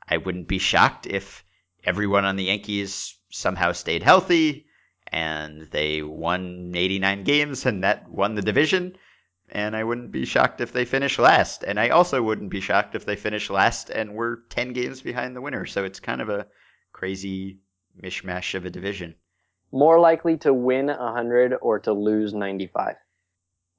[0.07, 1.43] I wouldn't be shocked if
[1.83, 4.67] everyone on the Yankees somehow stayed healthy
[5.07, 8.97] and they won 89 games and that won the division.
[9.51, 11.63] And I wouldn't be shocked if they finish last.
[11.63, 15.35] And I also wouldn't be shocked if they finish last and we're 10 games behind
[15.35, 15.65] the winner.
[15.65, 16.47] So it's kind of a
[16.91, 17.59] crazy
[18.01, 19.15] mishmash of a division.
[19.71, 22.95] More likely to win 100 or to lose 95?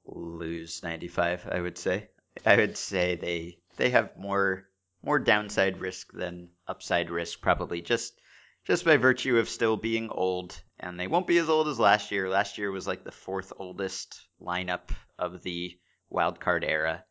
[0.05, 2.09] Lose 95, I would say.
[2.45, 4.69] I would say they they have more
[5.03, 8.19] more downside risk than upside risk probably just
[8.63, 12.11] just by virtue of still being old and they won't be as old as last
[12.11, 12.29] year.
[12.29, 15.77] Last year was like the fourth oldest lineup of the
[16.09, 17.03] wild card era.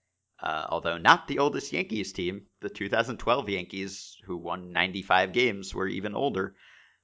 [0.43, 5.87] Uh, although not the oldest Yankees team, the 2012 Yankees, who won 95 games, were
[5.87, 6.55] even older.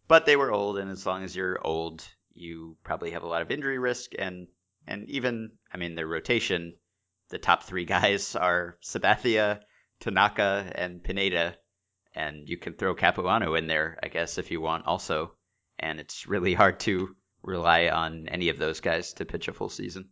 [0.09, 3.42] But they were old, and as long as you're old, you probably have a lot
[3.42, 4.47] of injury risk, and
[4.87, 6.75] and even I mean their rotation
[7.29, 9.61] the top three guys are Sabathia,
[10.01, 11.57] Tanaka, and Pineda,
[12.14, 15.33] and you can throw Capuano in there, I guess, if you want, also.
[15.79, 19.69] And it's really hard to rely on any of those guys to pitch a full
[19.69, 20.09] season.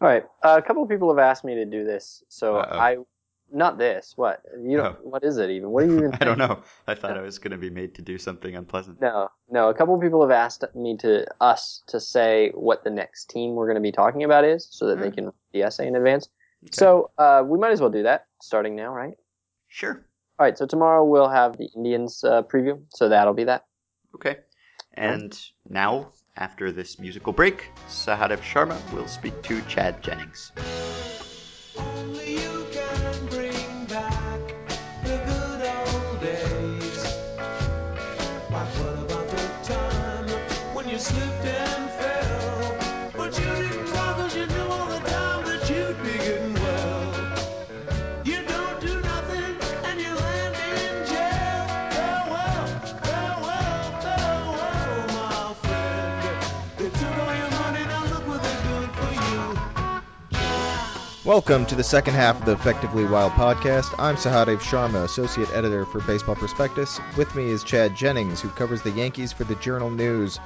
[0.00, 3.06] All right, uh, a couple of people have asked me to do this, so Uh-oh.
[3.52, 4.12] Not this.
[4.16, 5.08] What you don't, Oh.
[5.08, 5.70] What is it even?
[5.70, 6.12] What are you even?
[6.20, 6.62] I don't know.
[6.86, 7.20] I thought No.
[7.20, 9.00] I was going to be made to do something unpleasant.
[9.00, 9.68] No, no.
[9.68, 13.54] A couple of people have asked me to us to say what the next team
[13.54, 15.14] we're going to be talking about is, so that they Hmm.
[15.14, 16.28] can read the essay in advance.
[16.64, 16.70] Okay.
[16.72, 19.14] So uh, we might as well do that starting now, right?
[19.68, 20.04] Sure.
[20.38, 20.58] All right.
[20.58, 23.64] So tomorrow we'll have the Indians uh, preview, so that'll be that.
[24.14, 24.38] Okay.
[24.94, 30.52] And now, after this musical break, Sahadev Sharma will speak to Chad Jennings.
[61.36, 63.94] Welcome to the second half of the Effectively Wild podcast.
[63.98, 66.98] I'm Sahadev Sharma, associate editor for Baseball Prospectus.
[67.14, 70.40] With me is Chad Jennings, who covers the Yankees for the Journal News.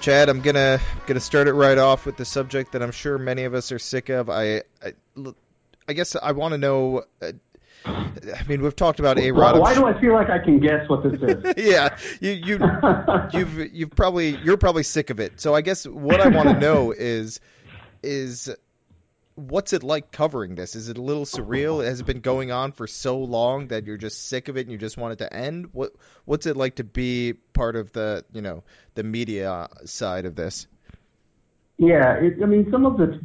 [0.00, 3.44] Chad, I'm gonna gonna start it right off with the subject that I'm sure many
[3.44, 4.28] of us are sick of.
[4.28, 4.94] I I,
[5.86, 7.04] I guess I want to know.
[7.22, 7.30] Uh,
[7.84, 9.60] I mean, we've talked about A Why, Rod.
[9.60, 11.54] why do I feel like I can guess what this is?
[11.64, 12.58] yeah, you you
[13.32, 15.40] you've you've probably you're probably sick of it.
[15.40, 17.38] So I guess what I want to know is
[18.02, 18.50] is
[19.36, 20.74] what's it like covering this?
[20.74, 21.84] Is it a little surreal?
[21.84, 24.72] Has it been going on for so long that you're just sick of it and
[24.72, 25.68] you just want it to end?
[25.72, 25.92] What
[26.24, 30.66] what's it like to be part of the you know the media side of this?
[31.78, 33.22] yeah, it, I mean, some of it's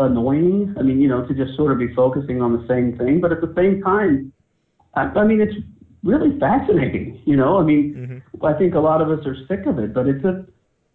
[0.00, 0.74] annoying.
[0.78, 3.30] I mean, you know, to just sort of be focusing on the same thing, but
[3.30, 4.32] at the same time,
[4.94, 5.54] I, I mean, it's
[6.02, 7.22] really fascinating.
[7.24, 8.44] You know, I mean, mm-hmm.
[8.44, 10.44] I think a lot of us are sick of it, but it's a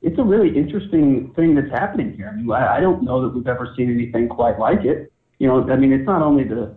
[0.02, 2.30] it's a really interesting thing that's happening here.
[2.32, 5.12] I mean, I, don't know that we've ever seen anything quite like it.
[5.40, 6.76] You know, I mean, it's not only the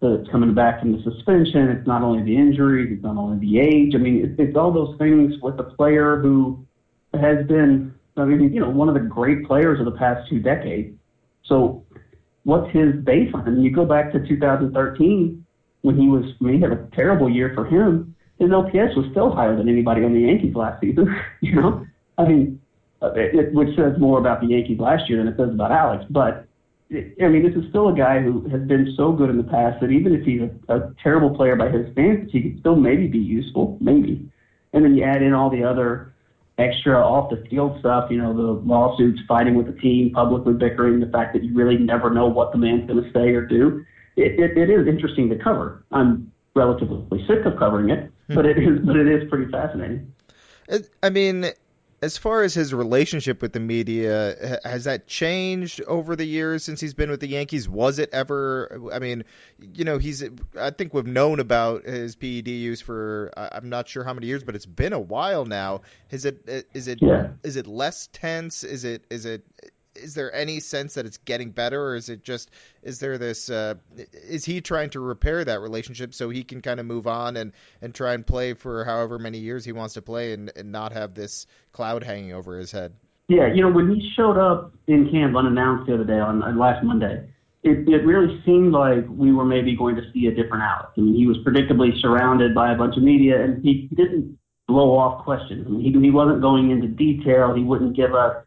[0.00, 3.60] the coming back from the suspension, it's not only the injuries, it's not only the
[3.60, 3.94] age.
[3.94, 6.66] I mean, it's, it's all those things with a player who
[7.14, 10.40] has been, I mean, you know, one of the great players of the past two
[10.40, 10.92] decades.
[11.44, 11.84] So,
[12.42, 13.46] what's his baseline?
[13.46, 15.46] I mean, you go back to 2013
[15.82, 18.16] when he was, I mean, he had a terrible year for him.
[18.40, 21.14] His OPS was still higher than anybody on the Yankees last season.
[21.40, 21.86] you know,
[22.18, 22.60] I mean,
[23.02, 26.04] it, it, which says more about the Yankees last year than it says about Alex.
[26.10, 26.46] But
[26.92, 29.80] I mean, this is still a guy who has been so good in the past
[29.80, 33.06] that even if he's a, a terrible player by his standards, he can still maybe
[33.06, 34.28] be useful, maybe.
[34.72, 36.12] And then you add in all the other
[36.58, 41.00] extra off the field stuff, you know, the lawsuits, fighting with the team, publicly bickering,
[41.00, 43.84] the fact that you really never know what the man's going to say or do.
[44.16, 45.84] It, it, it is interesting to cover.
[45.92, 48.34] I'm relatively sick of covering it, hmm.
[48.34, 50.12] but it is, but it is pretty fascinating.
[51.02, 51.50] I mean,
[52.02, 56.80] as far as his relationship with the media, has that changed over the years since
[56.80, 57.68] he's been with the Yankees?
[57.68, 58.90] Was it ever?
[58.92, 59.22] I mean,
[59.60, 60.24] you know, he's.
[60.58, 64.42] I think we've known about his PED use for I'm not sure how many years,
[64.42, 65.82] but it's been a while now.
[66.10, 66.66] Is it?
[66.74, 66.98] Is it?
[67.00, 67.28] Yeah.
[67.44, 68.64] Is it less tense?
[68.64, 69.04] Is it?
[69.08, 69.46] Is it?
[69.94, 72.50] Is there any sense that it's getting better, or is it just?
[72.82, 73.50] Is there this?
[73.50, 73.74] Uh,
[74.12, 77.52] is he trying to repair that relationship so he can kind of move on and
[77.80, 80.92] and try and play for however many years he wants to play and, and not
[80.92, 82.92] have this cloud hanging over his head?
[83.28, 86.58] Yeah, you know, when he showed up in camp unannounced the other day on, on
[86.58, 87.28] last Monday,
[87.62, 90.92] it, it really seemed like we were maybe going to see a different Alex.
[90.98, 94.98] I mean, he was predictably surrounded by a bunch of media, and he didn't blow
[94.98, 95.66] off questions.
[95.66, 97.54] I mean, he, he wasn't going into detail.
[97.54, 98.44] He wouldn't give us,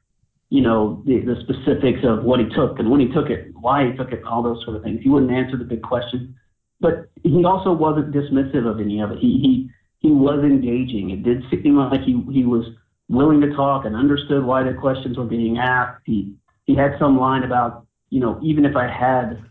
[0.50, 3.90] you know, the, the specifics of what he took and when he took it, why
[3.90, 5.02] he took it, all those sort of things.
[5.02, 6.36] He wouldn't answer the big questions.
[6.80, 9.20] But he also wasn't dismissive of any of it.
[9.20, 11.10] He he he was engaging.
[11.10, 12.66] It did seem like he he was
[13.10, 16.02] willing to talk and understood why the questions were being asked.
[16.06, 16.36] He
[16.66, 19.42] he had some line about you know even if I had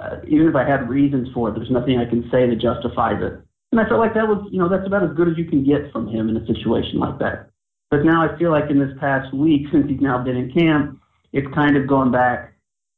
[0.00, 3.22] uh, even if I had reasons for it, there's nothing I can say that justifies
[3.22, 3.40] it.
[3.70, 5.64] And I felt like that was you know that's about as good as you can
[5.64, 7.50] get from him in a situation like that.
[7.94, 11.00] But now I feel like in this past week, since he's now been in camp,
[11.32, 12.54] it's kind of gone back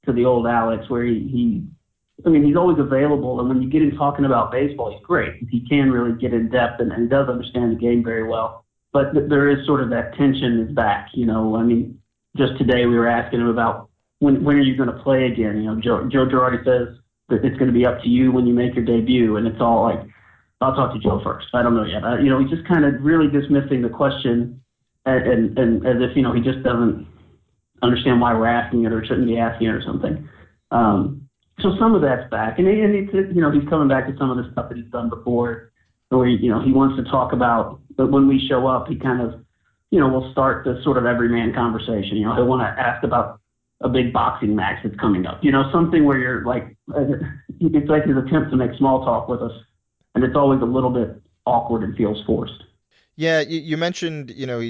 [0.07, 1.65] to the old Alex where he, he
[2.25, 5.35] I mean, he's always available, and when you get him talking about baseball, he's great.
[5.51, 8.65] He can really get in depth and, and does understand the game very well.
[8.95, 11.11] But th- there is sort of that tension is back.
[11.13, 12.01] You know, I mean,
[12.39, 13.91] just today we were asking him about
[14.21, 15.59] when when are you going to play again?
[15.59, 16.97] You know, Joe, Joe Girardi says
[17.29, 19.61] that it's going to be up to you when you make your debut, and it's
[19.61, 20.01] all like,
[20.63, 21.49] I'll talk to Joe first.
[21.53, 22.03] I don't know yet.
[22.03, 24.63] Uh, you know, he's just kind of really dismissing the question,
[25.07, 27.07] and, and as if you know he just doesn't
[27.83, 30.29] understand why we're asking it or shouldn't be asking it or something.
[30.71, 31.29] Um,
[31.61, 34.31] so some of that's back, and, and it's you know he's coming back to some
[34.31, 35.73] of the stuff that he's done before,
[36.11, 37.81] where you know he wants to talk about.
[37.97, 39.41] But when we show up, he kind of
[39.91, 42.17] you know will start the sort of everyman conversation.
[42.17, 43.41] You know he'll want to ask about
[43.81, 45.43] a big boxing match that's coming up.
[45.43, 46.77] You know something where you're like
[47.61, 49.53] it's like his attempt to make small talk with us,
[50.15, 52.66] and it's always a little bit awkward and feels forced.
[53.17, 54.63] Yeah, you, you mentioned you know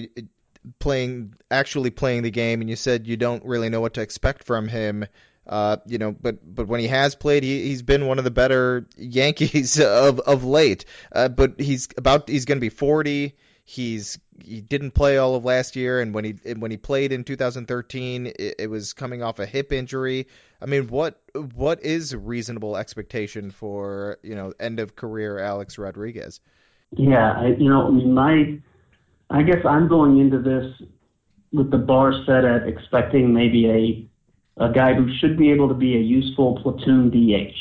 [0.78, 4.44] playing actually playing the game, and you said you don't really know what to expect
[4.44, 5.06] from him.
[5.46, 8.30] Uh, you know, but but when he has played, he he's been one of the
[8.30, 10.84] better Yankees of of late.
[11.12, 13.36] Uh, but he's about he's going to be 40.
[13.64, 17.24] He's he didn't play all of last year, and when he when he played in
[17.24, 20.28] 2013, it, it was coming off a hip injury.
[20.60, 21.20] I mean, what
[21.54, 26.40] what is reasonable expectation for you know end of career Alex Rodriguez?
[26.92, 28.58] Yeah, I, you know, I mean, my
[29.30, 30.88] I guess I'm going into this
[31.52, 33.68] with the bar set at expecting maybe
[34.58, 37.54] a a guy who should be able to be a useful platoon DH.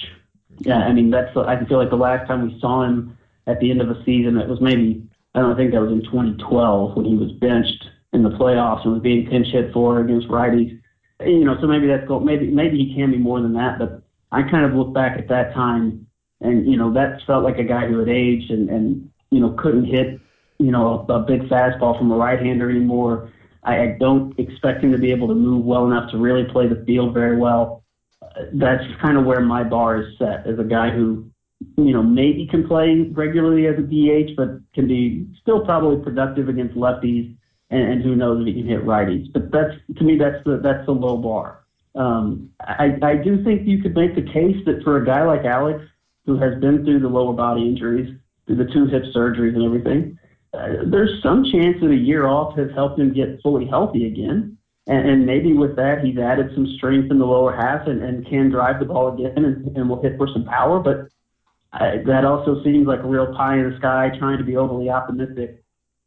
[0.59, 3.17] Yeah, I mean that's I feel like the last time we saw him
[3.47, 5.03] at the end of a season, it was maybe
[5.33, 8.93] I don't think that was in 2012 when he was benched in the playoffs and
[8.93, 10.79] was being pinch hit for against righties.
[11.19, 13.79] You know, so maybe that's maybe maybe he can be more than that.
[13.79, 14.01] But
[14.31, 16.07] I kind of look back at that time,
[16.41, 19.51] and you know that felt like a guy who had aged and and you know
[19.61, 20.21] couldn't hit
[20.59, 23.29] you know a, big fastball from a right hander anymore.
[23.63, 26.67] I, I don't expect him to be able to move well enough to really play
[26.67, 27.83] the field very well.
[28.53, 31.29] That's kind of where my bar is set as a guy who,
[31.77, 36.47] you know, maybe can play regularly as a DH, but can be still probably productive
[36.47, 37.35] against lefties,
[37.69, 39.31] and, and who knows if he can hit righties.
[39.33, 41.65] But that's to me, that's the that's the low bar.
[41.95, 45.43] Um, I, I do think you could make the case that for a guy like
[45.43, 45.81] Alex,
[46.25, 48.17] who has been through the lower body injuries,
[48.47, 50.19] the two hip surgeries and everything,
[50.53, 54.57] uh, there's some chance that a year off has helped him get fully healthy again.
[54.87, 58.25] And, and maybe with that, he's added some strength in the lower half and, and
[58.27, 60.79] can drive the ball again and, and will hit for some power.
[60.79, 61.07] But
[61.73, 64.89] I, that also seems like a real pie in the sky trying to be overly
[64.89, 65.63] optimistic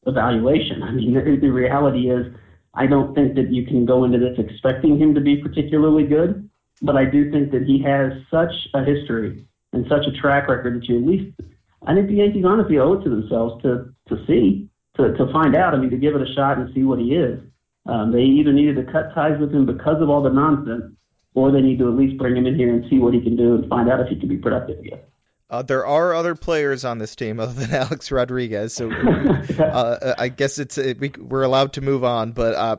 [0.06, 0.82] evaluation.
[0.82, 2.32] I mean, the, the reality is,
[2.74, 6.48] I don't think that you can go into this expecting him to be particularly good,
[6.80, 10.80] but I do think that he has such a history and such a track record
[10.80, 11.40] that you at least
[11.86, 15.56] I think the Yankees honestly owe it to themselves to to see to to find
[15.56, 15.74] out.
[15.74, 17.40] I mean, to give it a shot and see what he is.
[17.86, 20.94] Um, they either needed to cut ties with him because of all the nonsense,
[21.34, 23.36] or they need to at least bring him in here and see what he can
[23.36, 25.00] do and find out if he can be productive again.
[25.48, 28.90] Uh, there are other players on this team other than Alex Rodriguez, so
[29.58, 32.32] uh, I guess it's we, we're allowed to move on.
[32.32, 32.76] But uh,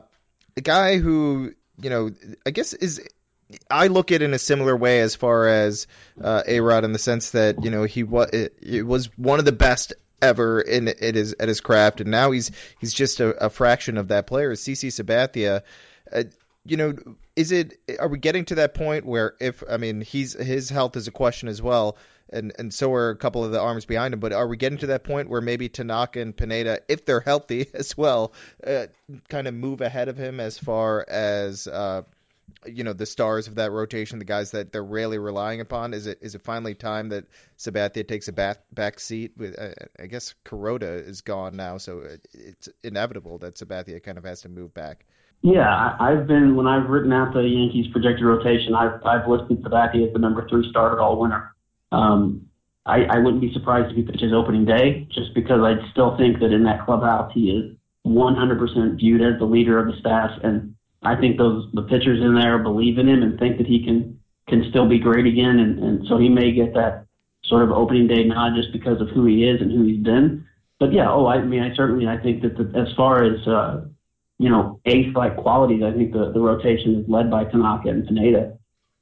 [0.54, 2.10] the guy who you know,
[2.46, 3.00] I guess is
[3.70, 5.86] I look at it in a similar way as far as
[6.22, 9.38] uh, A Rod in the sense that you know he was it, it was one
[9.38, 9.92] of the best
[10.22, 13.96] ever in at his at his craft, and now he's he's just a, a fraction
[13.96, 14.52] of that player.
[14.52, 15.62] CC Sabathia,
[16.12, 16.24] uh,
[16.64, 16.94] you know,
[17.36, 17.78] is it?
[17.98, 21.12] Are we getting to that point where if I mean he's his health is a
[21.12, 21.96] question as well,
[22.30, 24.20] and and so are a couple of the arms behind him.
[24.20, 27.68] But are we getting to that point where maybe Tanaka and Pineda, if they're healthy
[27.74, 28.32] as well,
[28.66, 28.86] uh,
[29.28, 32.02] kind of move ahead of him as far as uh,
[32.66, 35.94] you know the stars of that rotation, the guys that they're really relying upon?
[35.94, 37.24] Is it is it finally time that
[37.58, 39.32] Sabathia takes a back back seat?
[39.36, 44.24] With uh, I guess Kuroda is gone now, so it's inevitable that Sabathia kind of
[44.24, 45.04] has to move back.
[45.42, 50.06] Yeah, I've been when I've written out the Yankees projected rotation, I've I've listed Sabathia
[50.06, 51.54] as the number three starter all winter.
[51.92, 52.46] Um,
[52.86, 56.40] I, I wouldn't be surprised if he pitches opening day, just because I still think
[56.40, 57.76] that in that clubhouse he is
[58.06, 62.34] 100% viewed as the leader of the staff, and I think those the pitchers in
[62.34, 65.78] there believe in him and think that he can can still be great again, and,
[65.78, 67.06] and so he may get that
[67.44, 70.44] sort of opening day nod just because of who he is and who he's been.
[70.78, 73.84] But yeah, oh, I mean, I certainly I think that the, as far as uh,
[74.38, 78.06] you know ace like qualities, I think the the rotation is led by Tanaka and
[78.06, 78.56] Pineda.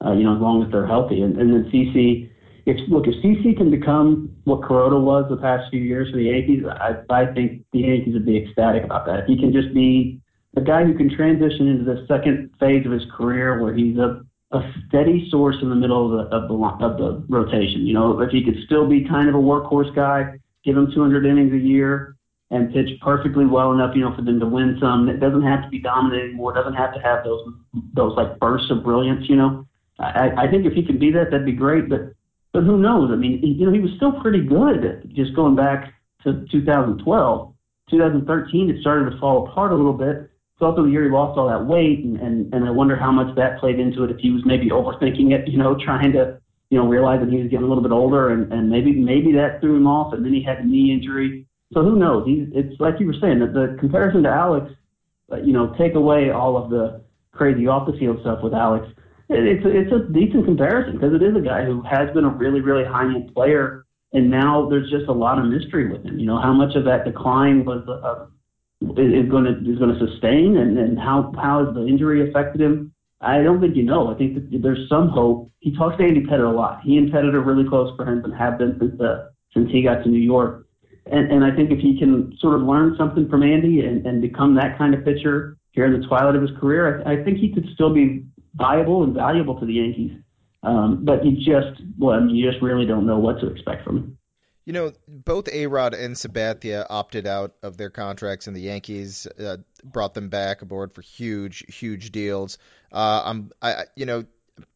[0.05, 2.31] Uh, you know, as long as they're healthy, and, and then CC.
[2.67, 6.25] If look, if CC can become what Kuroda was the past few years for the
[6.25, 9.21] Yankees, I, I think the Yankees would be ecstatic about that.
[9.21, 10.21] If he can just be
[10.57, 14.23] a guy who can transition into the second phase of his career where he's a,
[14.53, 17.87] a steady source in the middle of the, of the of the rotation.
[17.87, 21.27] You know, if he could still be kind of a workhorse guy, give him 200
[21.27, 22.17] innings a year
[22.51, 25.09] and pitch perfectly well enough, you know, for them to win some.
[25.09, 26.53] It doesn't have to be dominant anymore.
[26.53, 27.47] It doesn't have to have those
[27.93, 29.29] those like bursts of brilliance.
[29.29, 29.67] You know,
[29.99, 31.89] I, I think if he could be that, that'd be great.
[31.89, 32.13] But
[32.53, 33.11] but who knows?
[33.13, 35.13] I mean, you know, he was still pretty good.
[35.15, 35.93] Just going back
[36.25, 37.55] to 2012,
[37.91, 41.39] 2013, it started to fall apart a little bit it's also the year he lost
[41.39, 44.11] all that weight, and, and and I wonder how much that played into it.
[44.11, 46.41] If he was maybe overthinking it, you know, trying to
[46.71, 49.31] you know realize that he was getting a little bit older, and and maybe maybe
[49.35, 51.47] that threw him off, and then he had a knee injury.
[51.73, 52.27] So who knows?
[52.27, 54.67] He's it's like you were saying that the comparison to Alex,
[55.31, 58.85] uh, you know, take away all of the crazy off the field stuff with Alex.
[59.29, 62.25] it, it's a, it's a decent comparison because it is a guy who has been
[62.25, 66.05] a really really high end player, and now there's just a lot of mystery with
[66.05, 66.19] him.
[66.19, 68.27] You know how much of that decline was uh,
[68.81, 72.61] is going to is going to sustain, and, and how how has the injury affected
[72.61, 72.93] him?
[73.21, 74.13] I don't think you know.
[74.13, 75.51] I think that there's some hope.
[75.61, 76.81] He talks to Andy Pettitte a lot.
[76.85, 80.05] He and Pettitte are really close friends and have been since uh, since he got
[80.05, 80.67] to New York.
[81.11, 84.21] And, and I think if he can sort of learn something from Andy and, and
[84.21, 87.39] become that kind of pitcher here in the twilight of his career, I, I think
[87.39, 88.25] he could still be
[88.55, 90.13] viable and valuable to the Yankees.
[90.63, 93.85] Um, but you just, well, I mean, you just really don't know what to expect
[93.85, 94.18] from him.
[94.69, 99.27] You know, both A Rod and Sabathia opted out of their contracts, and the Yankees
[99.27, 102.59] uh, brought them back aboard for huge, huge deals.
[102.93, 104.27] Uh, I'm, I, you know,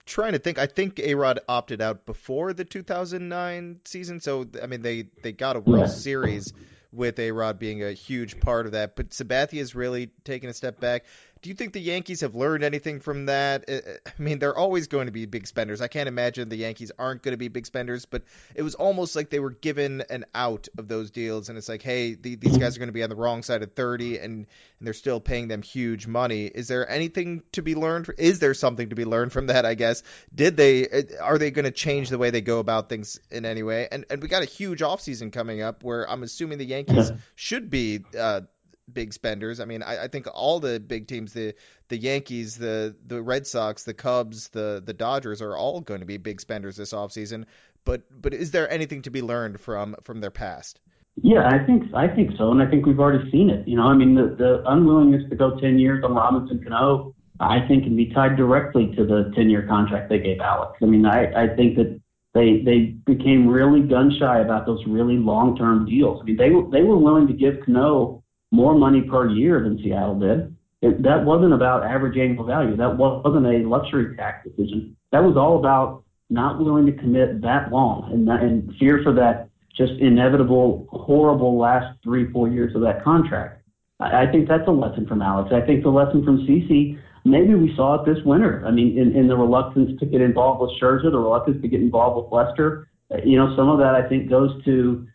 [0.07, 0.59] trying to think.
[0.59, 5.32] I think A Rod opted out before the 2009 season, so I mean, they they
[5.32, 5.86] got a World Yeah.
[5.88, 6.55] Series
[6.90, 8.97] with A Rod being a huge part of that.
[8.97, 11.05] But Sabathia is really taking a step back.
[11.43, 13.64] Do you think the Yankees have learned anything from that?
[13.68, 15.80] I mean, they're always going to be big spenders.
[15.80, 18.22] I can't imagine the Yankees aren't going to be big spenders, but
[18.55, 21.82] it was almost like they were given an out of those deals, and it's like,
[21.82, 24.24] hey, the, these guys are going to be on the wrong side of 30, and,
[24.34, 24.47] and
[24.80, 26.47] they're still paying them huge money.
[26.47, 28.09] Is there anything to be learned?
[28.18, 29.66] Is there something to be learned from that?
[29.66, 30.05] I guess.
[30.32, 30.88] Did they?
[30.88, 33.88] uh, Are they going to change the way they go about things in any way?
[33.90, 37.68] And and we got a huge offseason coming up where I'm assuming the Yankees should
[37.68, 38.05] be.
[38.16, 38.43] Uh,
[38.93, 39.61] big spenders.
[39.61, 41.55] I mean, I, I think all the big teams, the
[41.89, 46.07] the Yankees, the the Red Sox, the Cubs, the the Dodgers are all going to
[46.07, 47.45] be big spenders this offseason.
[47.85, 50.80] But but is there anything to be learned from from their past?
[51.16, 53.68] Yeah, I think I think so, and I think we've already seen it.
[53.68, 57.66] You know, I mean, the, the unwillingness to go 10 years on Robinson Cano, I
[57.68, 60.78] think, can be tied directly to the 10-year contract they gave Alex.
[60.80, 62.01] I mean, I, I think that
[62.33, 66.20] they they became really gun shy about those really long-term deals.
[66.22, 68.22] I mean, they they were willing to give Cano
[68.53, 70.55] more money per year than Seattle did.
[70.82, 72.76] It, that wasn't about average annual value.
[72.76, 74.96] That wasn't a luxury tax decision.
[75.11, 79.48] That was all about not willing to commit that long and, and fear for that
[79.76, 83.62] just inevitable, horrible last three, four years of that contract.
[84.00, 85.50] I, I think that's a lesson from Alex.
[85.55, 88.62] I think the lesson from CC, maybe we saw it this winter.
[88.66, 91.80] I mean, in, in the reluctance to get involved with Scherzer, the reluctance to get
[91.80, 92.88] involved with Lester.
[93.24, 95.07] You know, some of that I think goes to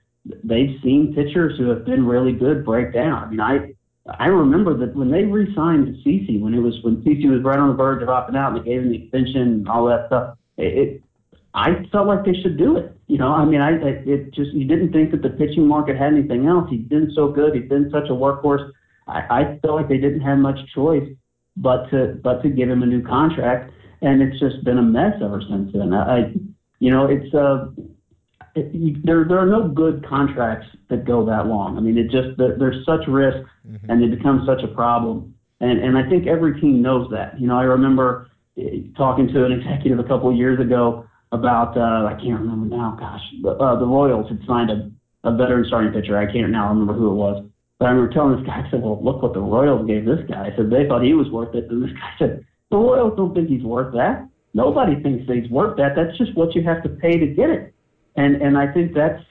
[0.43, 3.23] they've seen pitchers who have been really good break down.
[3.23, 3.73] I mean, I
[4.19, 7.69] I remember that when they re-signed CC, when it was when CC was right on
[7.69, 10.37] the verge of opting out, and they gave him the extension and all that stuff.
[10.57, 11.03] It, it
[11.53, 12.95] I felt like they should do it.
[13.07, 15.97] You know, I mean, I I- it just you didn't think that the pitching market
[15.97, 16.69] had anything else.
[16.69, 17.55] He's been so good.
[17.55, 18.71] He's been such a workhorse.
[19.07, 21.07] I, I felt like they didn't have much choice
[21.55, 23.71] but to but to give him a new contract,
[24.01, 25.93] and it's just been a mess ever since then.
[25.93, 26.33] I, I
[26.79, 27.69] you know, it's uh,
[28.55, 31.77] it, you, there there are no good contracts that go that long.
[31.77, 33.49] I mean, it just there, there's such risks,
[33.89, 35.35] and they become such a problem.
[35.59, 37.39] And and I think every team knows that.
[37.39, 41.77] You know, I remember eh, talking to an executive a couple of years ago about
[41.77, 42.97] uh, I can't remember now.
[42.99, 44.89] Gosh, the, uh, the Royals had signed a,
[45.27, 46.17] a veteran starting pitcher.
[46.17, 47.45] I can't now remember who it was.
[47.79, 50.25] But I remember telling this guy, I said, "Well, look what the Royals gave this
[50.27, 53.15] guy." I said they thought he was worth it, and this guy said, "The Royals
[53.17, 54.27] don't think he's worth that.
[54.53, 55.95] Nobody thinks that he's worth that.
[55.95, 57.73] That's just what you have to pay to get it."
[58.17, 59.23] And and I think that's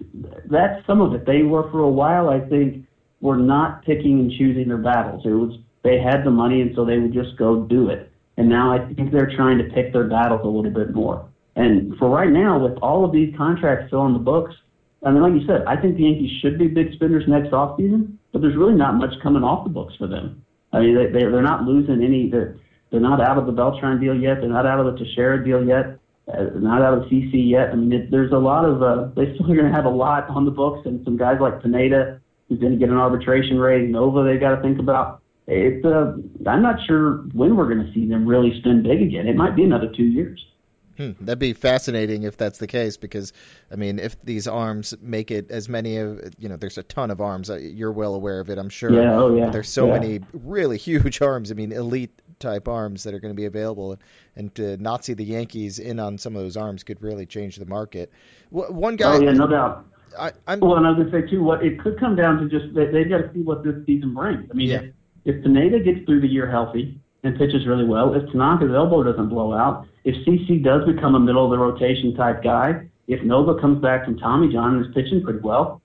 [0.48, 1.26] that's some of it.
[1.26, 2.28] They were for a while.
[2.28, 2.86] I think
[3.20, 5.22] were not picking and choosing their battles.
[5.24, 8.10] It was they had the money, and so they would just go do it.
[8.36, 11.28] And now I think they're trying to pick their battles a little bit more.
[11.56, 14.54] And for right now, with all of these contracts still on the books,
[15.04, 18.16] I mean, like you said, I think the Yankees should be big spenders next offseason,
[18.32, 20.44] but there's really not much coming off the books for them.
[20.72, 22.28] I mean, they, they're, they're not losing any.
[22.28, 22.56] They're,
[22.90, 24.40] they're not out of the Beltran deal yet.
[24.40, 25.98] They're not out of the Teixeira deal yet.
[26.32, 27.70] Uh, not out of CC yet.
[27.70, 28.82] I mean, it, there's a lot of.
[28.82, 31.38] Uh, they still are going to have a lot on the books, and some guys
[31.40, 33.88] like Pineda, who's going to get an arbitration rate.
[33.88, 35.22] Nova, they got to think about.
[35.46, 35.84] It's.
[35.84, 36.16] Uh,
[36.48, 39.28] I'm not sure when we're going to see them really spend big again.
[39.28, 40.44] It might be another two years.
[40.96, 43.32] Hmm, that'd be fascinating if that's the case, because
[43.70, 47.10] I mean, if these arms make it as many of you know, there's a ton
[47.10, 47.50] of arms.
[47.50, 48.90] Uh, You're well aware of it, I'm sure.
[48.90, 49.14] Yeah.
[49.14, 49.50] Oh yeah.
[49.50, 49.92] There's so yeah.
[49.92, 51.50] many really huge arms.
[51.50, 53.98] I mean, elite type arms that are going to be available,
[54.36, 57.56] and to not see the Yankees in on some of those arms could really change
[57.56, 58.10] the market.
[58.50, 59.86] One guy, Oh yeah, no doubt.
[60.18, 62.38] I, I'm Well, and I was going to say too, what it could come down
[62.38, 64.48] to just they, they've got to see what this season brings.
[64.50, 64.80] I mean, Yeah.
[65.24, 69.02] if, if Pineda gets through the year healthy and pitches really well, if Tanaka's elbow
[69.02, 73.22] doesn't blow out, if CC does become a middle of the rotation type guy, if
[73.24, 75.82] Nova comes back from Tommy John and is pitching pretty well,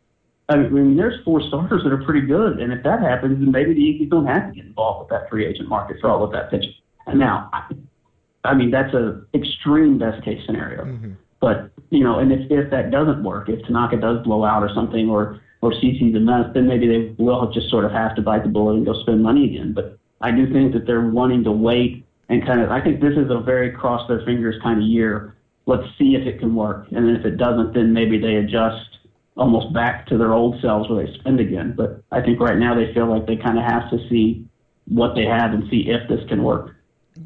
[0.52, 3.74] I mean, there's four starters that are pretty good, and if that happens, then maybe
[3.74, 6.32] the Yankees don't have to get involved with that free agent market for all of
[6.32, 6.74] that pitching.
[7.08, 7.64] And now, I,
[8.43, 10.86] I mean, that's a extreme best case scenario.
[10.86, 11.16] Mhm.
[11.39, 14.70] But you know, and if if that doesn't work, if Tanaka does blow out or
[14.74, 18.22] something, or or CC's a mess, then maybe they will just sort of have to
[18.22, 19.74] bite the bullet and go spend money again.
[19.74, 23.18] But I do think that they're wanting to wait and kind of I think this
[23.18, 25.36] is a very cross their fingers kind of year.
[25.66, 28.99] Let's see if it can work, and then if it doesn't, then maybe they adjust
[29.38, 31.73] almost back to their old selves where they spend again.
[31.75, 34.47] But I think right now they feel like they kind of have to see
[34.88, 36.75] what they have and see if this can work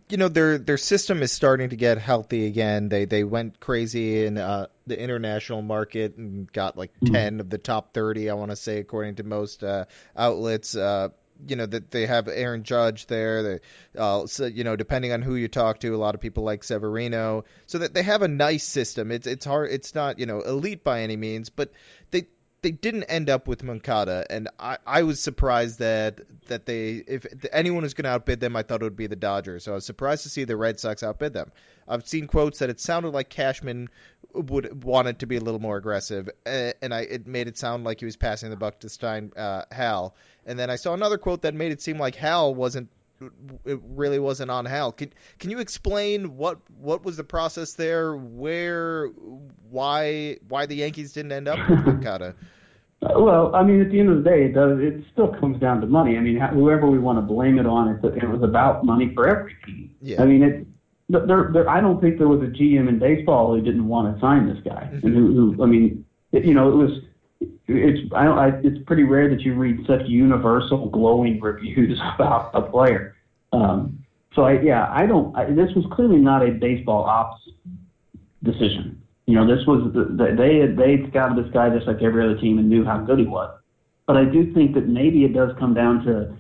[0.10, 2.90] you know their their system is starting to get healthy again.
[2.90, 7.14] They they went crazy in uh, the international market and got like mm-hmm.
[7.14, 8.30] ten of the top thirty.
[8.30, 9.86] I want to say according to most uh,
[10.16, 10.76] outlets.
[10.76, 11.10] Uh,
[11.48, 13.44] you know that they have Aaron Judge there.
[13.44, 13.60] They,
[13.98, 16.64] uh, so, you know, depending on who you talk to, a lot of people like
[16.64, 17.46] Severino.
[17.68, 19.12] So that they have a nice system.
[19.12, 19.72] It's it's hard.
[19.72, 21.72] It's not you know elite by any means, but
[22.12, 22.28] they
[22.66, 27.28] they didn't end up with Moncada, and I, I was surprised that that they if
[27.52, 29.64] anyone was going to outbid them, I thought it would be the Dodgers.
[29.64, 31.52] So I was surprised to see the Red Sox outbid them.
[31.88, 33.90] I've seen quotes that it sounded like Cashman
[34.34, 38.00] would wanted to be a little more aggressive, and I it made it sound like
[38.00, 40.16] he was passing the buck to Stein uh, Hal.
[40.46, 42.90] And then I saw another quote that made it seem like Hal wasn't
[43.66, 44.92] it really wasn't on Hal.
[44.92, 48.16] Can can you explain what what was the process there?
[48.16, 49.08] Where
[49.70, 52.36] why why the Yankees didn't end up with Moncada?
[53.02, 54.80] Well, I mean, at the end of the day, it does.
[54.80, 56.18] It still comes down to money.
[56.18, 59.28] I mean, whoever we want to blame it on, it, it was about money for
[59.28, 59.94] every team.
[60.02, 60.22] Yeah.
[60.22, 60.68] I mean, it.
[61.08, 64.20] There, there, I don't think there was a GM in baseball who didn't want to
[64.20, 65.06] sign this guy, mm-hmm.
[65.06, 66.92] and who, who, I mean, it, you know, it was.
[67.68, 68.38] It's I don't.
[68.38, 73.16] I, it's pretty rare that you read such universal glowing reviews about a player.
[73.54, 75.36] Um, so I, yeah, I don't.
[75.36, 77.42] I, this was clearly not a baseball ops
[78.44, 79.02] decision.
[79.26, 82.40] You know, this was the, they had they scouted this guy just like every other
[82.40, 83.60] team and knew how good he was.
[84.06, 86.38] But I do think that maybe it does come down to,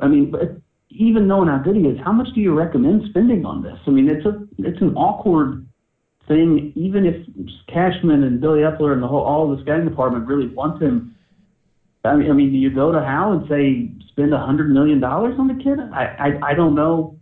[0.00, 0.32] I mean,
[0.90, 3.78] even knowing how good he is, how much do you recommend spending on this?
[3.86, 5.67] I mean, it's a it's an awkward
[6.28, 6.72] thing.
[6.76, 7.16] Even if
[7.66, 11.16] Cashman and Billy Eppler and the whole all the scouting department really want him,
[12.04, 15.00] I mean, I mean, do you go to Hal and say spend a hundred million
[15.00, 15.78] dollars on the kid?
[15.92, 17.18] I I, I don't know.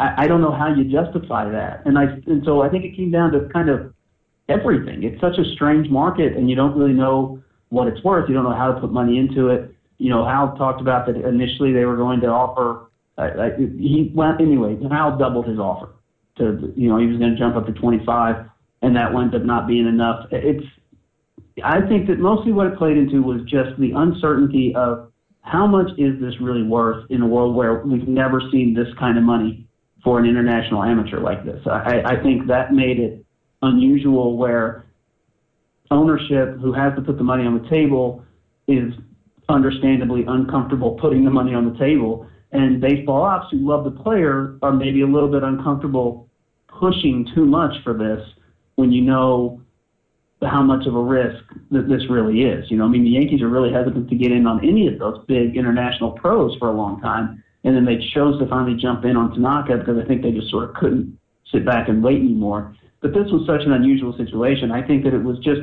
[0.00, 1.82] I, I don't know how you justify that.
[1.84, 3.94] And I and so I think it came down to kind of
[4.48, 5.04] everything.
[5.04, 8.28] It's such a strange market, and you don't really know what it's worth.
[8.28, 9.74] You don't know how to put money into it.
[9.98, 12.90] You know, Hal talked about that initially they were going to offer.
[13.16, 14.78] Uh, he went anyway.
[14.90, 15.90] Hal doubled his offer
[16.40, 18.46] to, you know, he was going to jump up to 25,
[18.82, 20.26] and that wound up not being enough.
[20.32, 20.66] It's,
[21.64, 25.12] I think that mostly what it played into was just the uncertainty of
[25.42, 29.16] how much is this really worth in a world where we've never seen this kind
[29.16, 29.66] of money
[30.04, 31.60] for an international amateur like this.
[31.66, 33.24] I, I think that made it
[33.62, 34.86] unusual where
[35.90, 38.24] ownership who has to put the money on the table
[38.68, 38.92] is
[39.48, 42.26] understandably uncomfortable putting the money on the table.
[42.52, 46.29] And baseball ops who love the player are maybe a little bit uncomfortable
[46.80, 48.26] pushing too much for this
[48.76, 49.60] when you know
[50.42, 52.70] how much of a risk that this really is.
[52.70, 54.98] You know, I mean, the Yankees are really hesitant to get in on any of
[54.98, 57.44] those big international pros for a long time.
[57.62, 60.50] And then they chose to finally jump in on Tanaka because I think they just
[60.50, 61.18] sort of couldn't
[61.52, 62.74] sit back and wait anymore.
[63.02, 64.70] But this was such an unusual situation.
[64.70, 65.60] I think that it was just,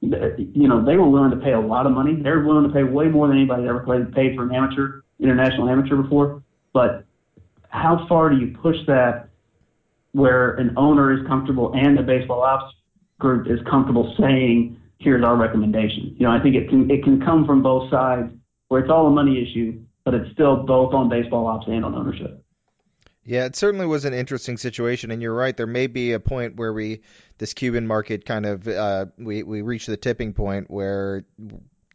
[0.00, 2.16] you know, they were willing to pay a lot of money.
[2.20, 3.80] They were willing to pay way more than anybody ever
[4.12, 6.42] paid for an amateur, international amateur before.
[6.72, 7.04] But
[7.68, 9.27] how far do you push that
[10.12, 12.74] where an owner is comfortable and the baseball ops
[13.18, 16.14] group is comfortable saying, here's our recommendation?
[16.18, 18.32] You know, I think it can, it can come from both sides
[18.68, 21.94] where it's all a money issue, but it's still both on baseball ops and on
[21.94, 22.44] ownership.
[23.24, 25.54] Yeah, it certainly was an interesting situation, and you're right.
[25.54, 27.02] There may be a point where we,
[27.36, 31.26] this Cuban market, kind of uh, we we reach the tipping point where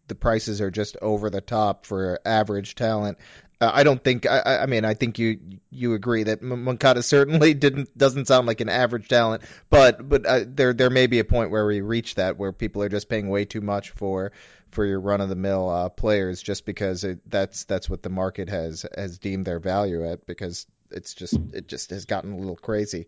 [0.08, 3.18] the prices are just over the top for average talent.
[3.64, 4.26] Uh, I don't think.
[4.26, 5.40] I, I mean, I think you
[5.70, 10.42] you agree that Moncada certainly didn't doesn't sound like an average talent, but but uh,
[10.46, 13.30] there there may be a point where we reach that where people are just paying
[13.30, 14.34] way too much for
[14.72, 18.10] for your run of the mill uh, players just because it, that's that's what the
[18.10, 22.38] market has has deemed their value at because it's just it just has gotten a
[22.38, 23.08] little crazy.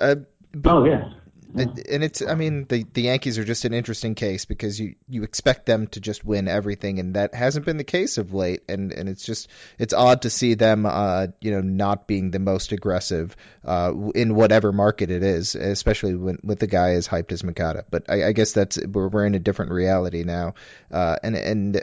[0.00, 0.16] Uh,
[0.54, 1.10] but, oh yeah.
[1.54, 5.22] And it's, I mean, the the Yankees are just an interesting case because you you
[5.24, 8.62] expect them to just win everything, and that hasn't been the case of late.
[8.68, 9.48] And and it's just
[9.78, 14.34] it's odd to see them, uh, you know, not being the most aggressive uh, in
[14.34, 17.84] whatever market it is, especially when with the guy as hyped as Moncada.
[17.90, 20.54] But I, I guess that's we're, we're in a different reality now,
[20.90, 21.82] uh, and and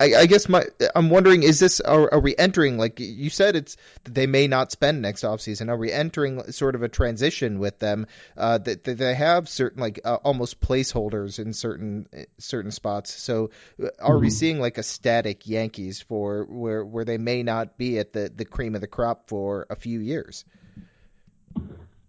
[0.00, 3.56] I, I, guess my I'm wondering is this are, are, we entering like you said
[3.56, 5.68] it's they may not spend next offseason.
[5.70, 9.80] Are we entering sort of a transition with them uh, that, that they have certain
[9.80, 12.06] like uh, almost placeholders in certain
[12.38, 13.12] certain spots?
[13.12, 13.50] So
[13.82, 14.20] uh, are mm-hmm.
[14.20, 18.30] we seeing like a static Yankees for where where they may not be at the
[18.34, 20.44] the cream of the crop for a few years?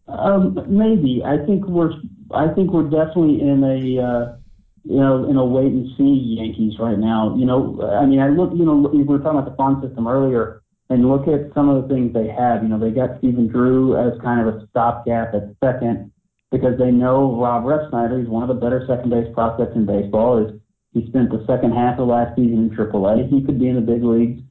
[0.08, 1.24] Um, maybe.
[1.26, 1.94] I think we're
[2.32, 4.36] I think we're definitely in a uh
[4.84, 7.36] you know, in a wait and see Yankees right now.
[7.38, 10.08] You know, I mean, I look, you know, we were talking about the farm system
[10.08, 10.62] earlier.
[10.92, 12.64] and look at some of the things they have.
[12.64, 16.12] You know, they got Stephen Drew as kind of a stopgap at second
[16.52, 20.44] because they know Rob Refsnyder, he's one of the better second base prospects in baseball,
[20.44, 20.60] is
[20.94, 23.30] he spent the second half of last season in AAA.
[23.30, 24.42] He could be in the big leagues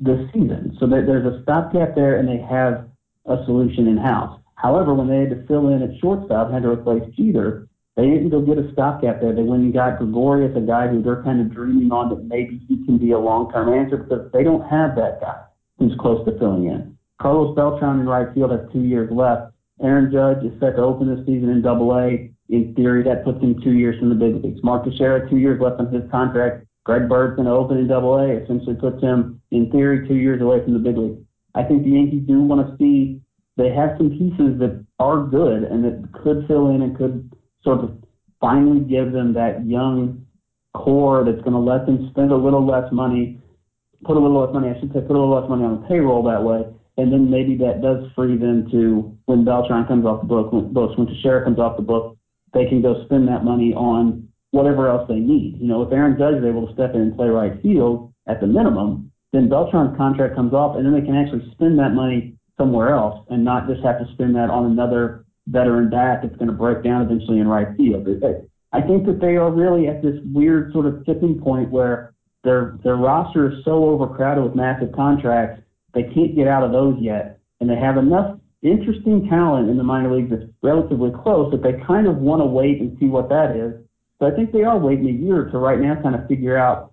[0.00, 0.76] this season.
[0.78, 2.84] So there- there's a stopgap there, and they have
[3.24, 4.38] a solution in house.
[4.56, 7.67] However, when they had to fill in at shortstop, had to replace Jeter,
[7.98, 9.34] they didn't go get a stopgap there.
[9.34, 12.62] They went and got Gregorius, a guy who they're kind of dreaming on that maybe
[12.68, 15.42] he can be a long-term answer because they don't have that guy
[15.80, 16.96] who's close to filling in.
[17.20, 19.52] Carlos Beltran in right field has two years left.
[19.82, 22.30] Aaron Judge is set to open this season in Double A.
[22.50, 24.62] In theory, that puts him two years from the big leagues.
[24.62, 26.66] Mark Teixeira, two years left on his contract.
[26.84, 28.30] Greg Bird's going to open in Double A.
[28.30, 31.20] Essentially puts him, in theory, two years away from the big leagues.
[31.56, 33.20] I think the Yankees do want to see
[33.56, 37.27] they have some pieces that are good and that could fill in and could
[37.64, 37.98] sort of
[38.40, 40.24] finally give them that young
[40.74, 43.40] core that's going to let them spend a little less money,
[44.04, 45.88] put a little less money, I should say, put a little less money on the
[45.88, 46.62] payroll that way,
[46.96, 50.72] and then maybe that does free them to when Beltran comes off the book, when,
[50.72, 52.16] when Teixeira comes off the book,
[52.54, 55.58] they can go spend that money on whatever else they need.
[55.60, 58.40] You know, if Aaron Judge is able to step in and play right field at
[58.40, 62.34] the minimum, then Beltran's contract comes off, and then they can actually spend that money
[62.56, 66.48] somewhere else and not just have to spend that on another veteran bat that's going
[66.48, 68.06] to break down eventually in right field.
[68.72, 72.78] I think that they are really at this weird sort of tipping point where their
[72.84, 75.62] their roster is so overcrowded with massive contracts
[75.94, 79.82] they can't get out of those yet, and they have enough interesting talent in the
[79.82, 83.28] minor leagues that's relatively close that they kind of want to wait and see what
[83.28, 83.74] that is.
[84.18, 86.92] So I think they are waiting a year to right now kind of figure out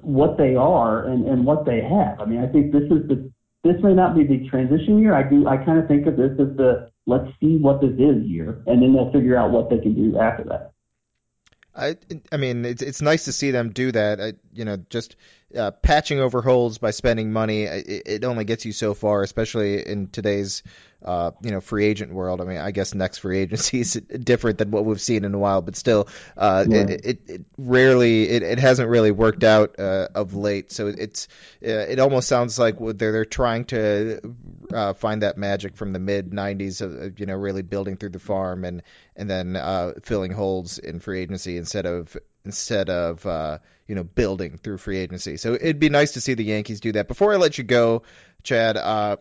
[0.00, 2.20] what they are and, and what they have.
[2.20, 3.30] I mean, I think this is the
[3.62, 5.14] this may not be the transition year.
[5.14, 8.24] I do I kind of think of this as the let's see what this is
[8.24, 10.72] year, and then they'll figure out what they can do after that.
[11.74, 11.96] I
[12.32, 14.20] I mean it's it's nice to see them do that.
[14.20, 15.16] I, you know, just
[15.54, 19.86] uh, patching over holes by spending money, it, it only gets you so far, especially
[19.86, 20.62] in today's
[21.04, 22.40] uh, you know free agent world.
[22.40, 25.38] I mean, I guess next free agency is different than what we've seen in a
[25.38, 26.78] while, but still, uh, yeah.
[26.78, 30.72] it, it, it, rarely it, it hasn't really worked out uh, of late.
[30.72, 31.28] So it's
[31.64, 34.20] uh, it almost sounds like they're they're trying to
[34.72, 38.18] uh, find that magic from the mid '90s of you know really building through the
[38.18, 38.82] farm and
[39.14, 42.16] and then uh, filling holes in free agency instead of
[42.46, 45.36] instead of uh, you know building through free agency.
[45.36, 47.08] So it'd be nice to see the Yankees do that.
[47.08, 48.04] Before I let you go,
[48.42, 49.16] Chad, uh,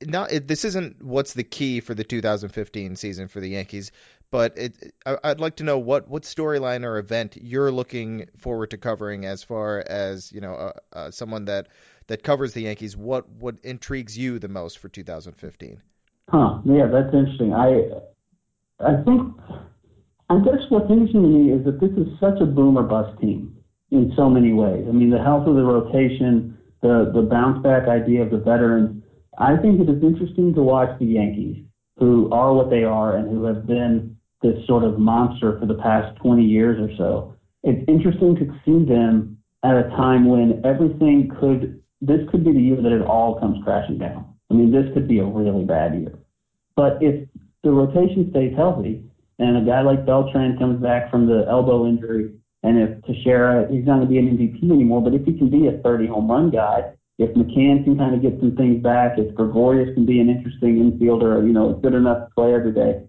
[0.00, 3.92] not this isn't what's the key for the 2015 season for the Yankees,
[4.30, 8.70] but it, I, would like to know what what storyline or event you're looking forward
[8.70, 11.68] to covering as far as you know uh, uh, someone that
[12.06, 12.96] that covers the Yankees.
[12.96, 15.82] What what intrigues you the most for 2015?
[16.30, 16.58] Huh?
[16.64, 17.52] Yeah, that's interesting.
[17.52, 17.90] I
[18.80, 19.34] I think
[20.30, 23.56] I guess what's interesting to me is that this is such a boomer bust team
[23.90, 24.86] in so many ways.
[24.88, 29.04] I mean, the health of the rotation, the the bounce back idea of the veterans
[29.38, 31.64] I think it is interesting to watch the Yankees,
[31.98, 35.74] who are what they are and who have been this sort of monster for the
[35.74, 37.36] past 20 years or so.
[37.62, 42.60] It's interesting to see them at a time when everything could, this could be the
[42.60, 44.26] year that it all comes crashing down.
[44.50, 46.18] I mean, this could be a really bad year.
[46.76, 47.26] But if
[47.62, 49.02] the rotation stays healthy
[49.38, 53.84] and a guy like Beltran comes back from the elbow injury, and if Teixeira, he's
[53.84, 56.30] not going to be an MVP anymore, but if he can be a 30 home
[56.30, 60.18] run guy, if McCann can kind of get some things back, if Gregorius can be
[60.20, 63.02] an interesting infielder, you know, a good enough to play every day.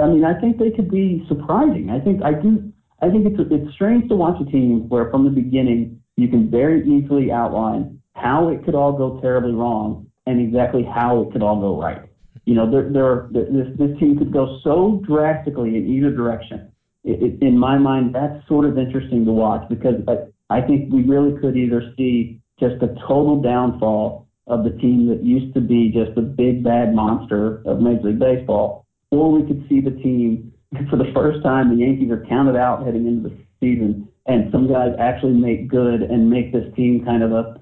[0.00, 1.90] I mean, I think they could be surprising.
[1.90, 2.72] I think I do.
[3.00, 6.50] I think it's it's strange to watch a team where from the beginning you can
[6.50, 11.42] very easily outline how it could all go terribly wrong and exactly how it could
[11.42, 12.05] all go right.
[12.46, 16.72] You know, there, there, this this team could go so drastically in either direction.
[17.02, 20.92] It, it, in my mind, that's sort of interesting to watch because I, I think
[20.92, 25.60] we really could either see just a total downfall of the team that used to
[25.60, 29.90] be just a big bad monster of Major League Baseball, or we could see the
[29.90, 30.52] team
[30.90, 34.68] for the first time the Yankees are counted out heading into the season, and some
[34.68, 37.60] guys actually make good and make this team kind of a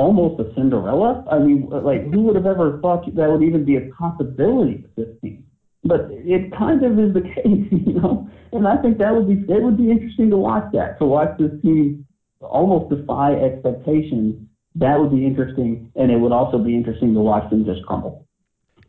[0.00, 1.24] almost a Cinderella.
[1.30, 4.94] I mean, like who would have ever thought that would even be a possibility with
[4.96, 5.44] this team?
[5.84, 8.28] But it kind of is the case, you know.
[8.52, 11.36] And I think that would be it would be interesting to watch that to watch
[11.38, 12.06] this team
[12.40, 14.36] almost defy expectations,
[14.76, 18.26] that would be interesting, and it would also be interesting to watch them just crumble.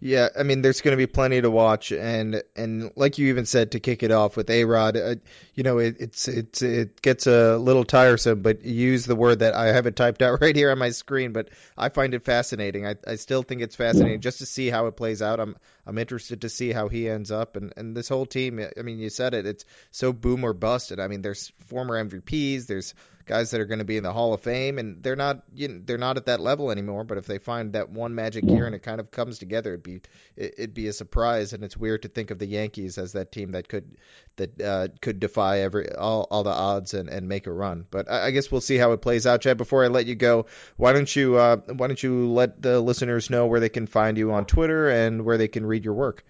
[0.04, 3.46] Yeah, I mean, there's going to be plenty to watch, and and like you even
[3.46, 5.16] said to kick it off with A Rod, uh,
[5.54, 9.54] you know, it, it's it's it gets a little tiresome, but use the word that
[9.54, 12.88] I have it typed out right here on my screen, but I find it fascinating.
[12.88, 15.40] I I still think it's fascinating just to see how it plays out.
[15.40, 15.56] I'm
[15.86, 17.56] I'm interested to see how he ends up.
[17.56, 20.92] And and this whole team, I mean, you said it, it's so boom or bust.
[20.92, 22.94] And I mean, there's former MVPs, there's
[23.26, 25.68] guys that are going to be in the Hall of Fame, and they're not you
[25.68, 27.04] know, they're not at that level anymore.
[27.04, 29.84] But if they find that one magic year and it kind of comes together, it'd
[29.84, 30.02] be
[30.36, 31.54] it'd be a surprise.
[31.54, 33.98] And it's weird to think of the Yankees as that team that could
[34.38, 37.86] that uh, could defy every all, all the odds and, and make a run.
[37.90, 39.42] But I, I guess we'll see how it plays out.
[39.42, 40.46] Chad, before I let you go,
[40.78, 44.18] why don't you uh, why don't you let the listeners know where they can find
[44.18, 46.24] you on Twitter and where they can read your work?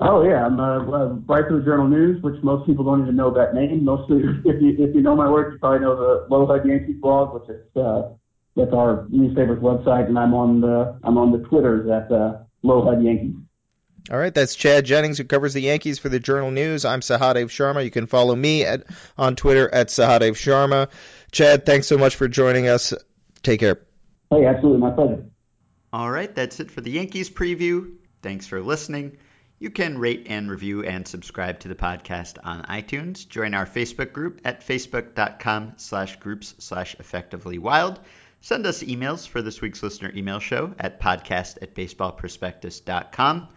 [0.00, 3.84] Oh yeah, I'm uh, uh, Journal News, which most people don't even know that name.
[3.84, 7.34] Mostly, if you if you know my work, you probably know the LoHud Yankees blog,
[7.34, 8.10] which is uh,
[8.56, 13.04] that's our newspaper's website, and I'm on the I'm on the Twitters at uh, LoHud
[13.04, 13.34] Yankees.
[14.10, 16.84] All right, that's Chad Jennings who covers the Yankees for the Journal News.
[16.84, 17.84] I'm Sahadev Sharma.
[17.84, 18.84] You can follow me at
[19.16, 20.90] on Twitter at Sahadev Sharma.
[21.30, 22.92] Chad, thanks so much for joining us.
[23.42, 23.80] Take care.
[24.30, 25.24] Hey, absolutely, my pleasure.
[25.92, 27.94] All right, that's it for the Yankees preview.
[28.22, 29.18] Thanks for listening.
[29.58, 33.28] You can rate and review and subscribe to the podcast on iTunes.
[33.28, 38.00] Join our Facebook group at facebook.com slash groups slash effectively wild.
[38.40, 43.48] Send us emails for this week's listener email show at podcast at baseballprospectus.com.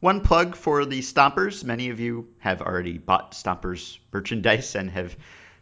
[0.00, 1.64] One plug for the Stompers.
[1.64, 5.16] Many of you have already bought Stompers merchandise and have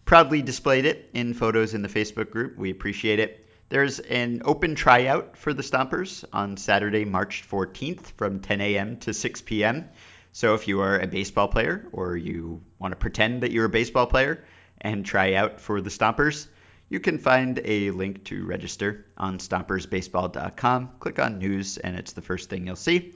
[0.04, 2.58] proudly displayed it in photos in the Facebook group.
[2.58, 3.46] We appreciate it.
[3.68, 8.96] There's an open tryout for the Stompers on Saturday, March 14th from 10 a.m.
[8.98, 9.88] to 6 p.m.
[10.32, 13.70] So if you are a baseball player or you want to pretend that you're a
[13.70, 14.44] baseball player
[14.80, 16.48] and try out for the Stompers,
[16.88, 20.90] you can find a link to register on stompersbaseball.com.
[20.98, 23.14] Click on news, and it's the first thing you'll see.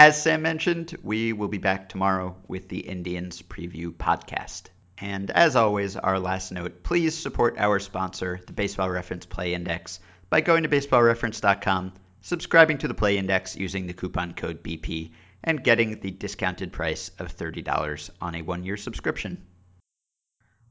[0.00, 4.70] As Sam mentioned, we will be back tomorrow with the Indians Preview Podcast.
[4.96, 10.00] And as always, our last note please support our sponsor, the Baseball Reference Play Index,
[10.30, 11.92] by going to baseballreference.com,
[12.22, 15.12] subscribing to the Play Index using the coupon code BP,
[15.44, 19.46] and getting the discounted price of $30 on a one year subscription.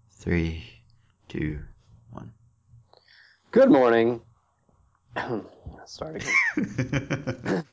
[0.10, 0.64] Three,
[1.28, 1.60] two,
[2.10, 2.34] one.
[3.52, 4.22] Good morning.
[5.86, 6.16] Start
[6.56, 7.64] again.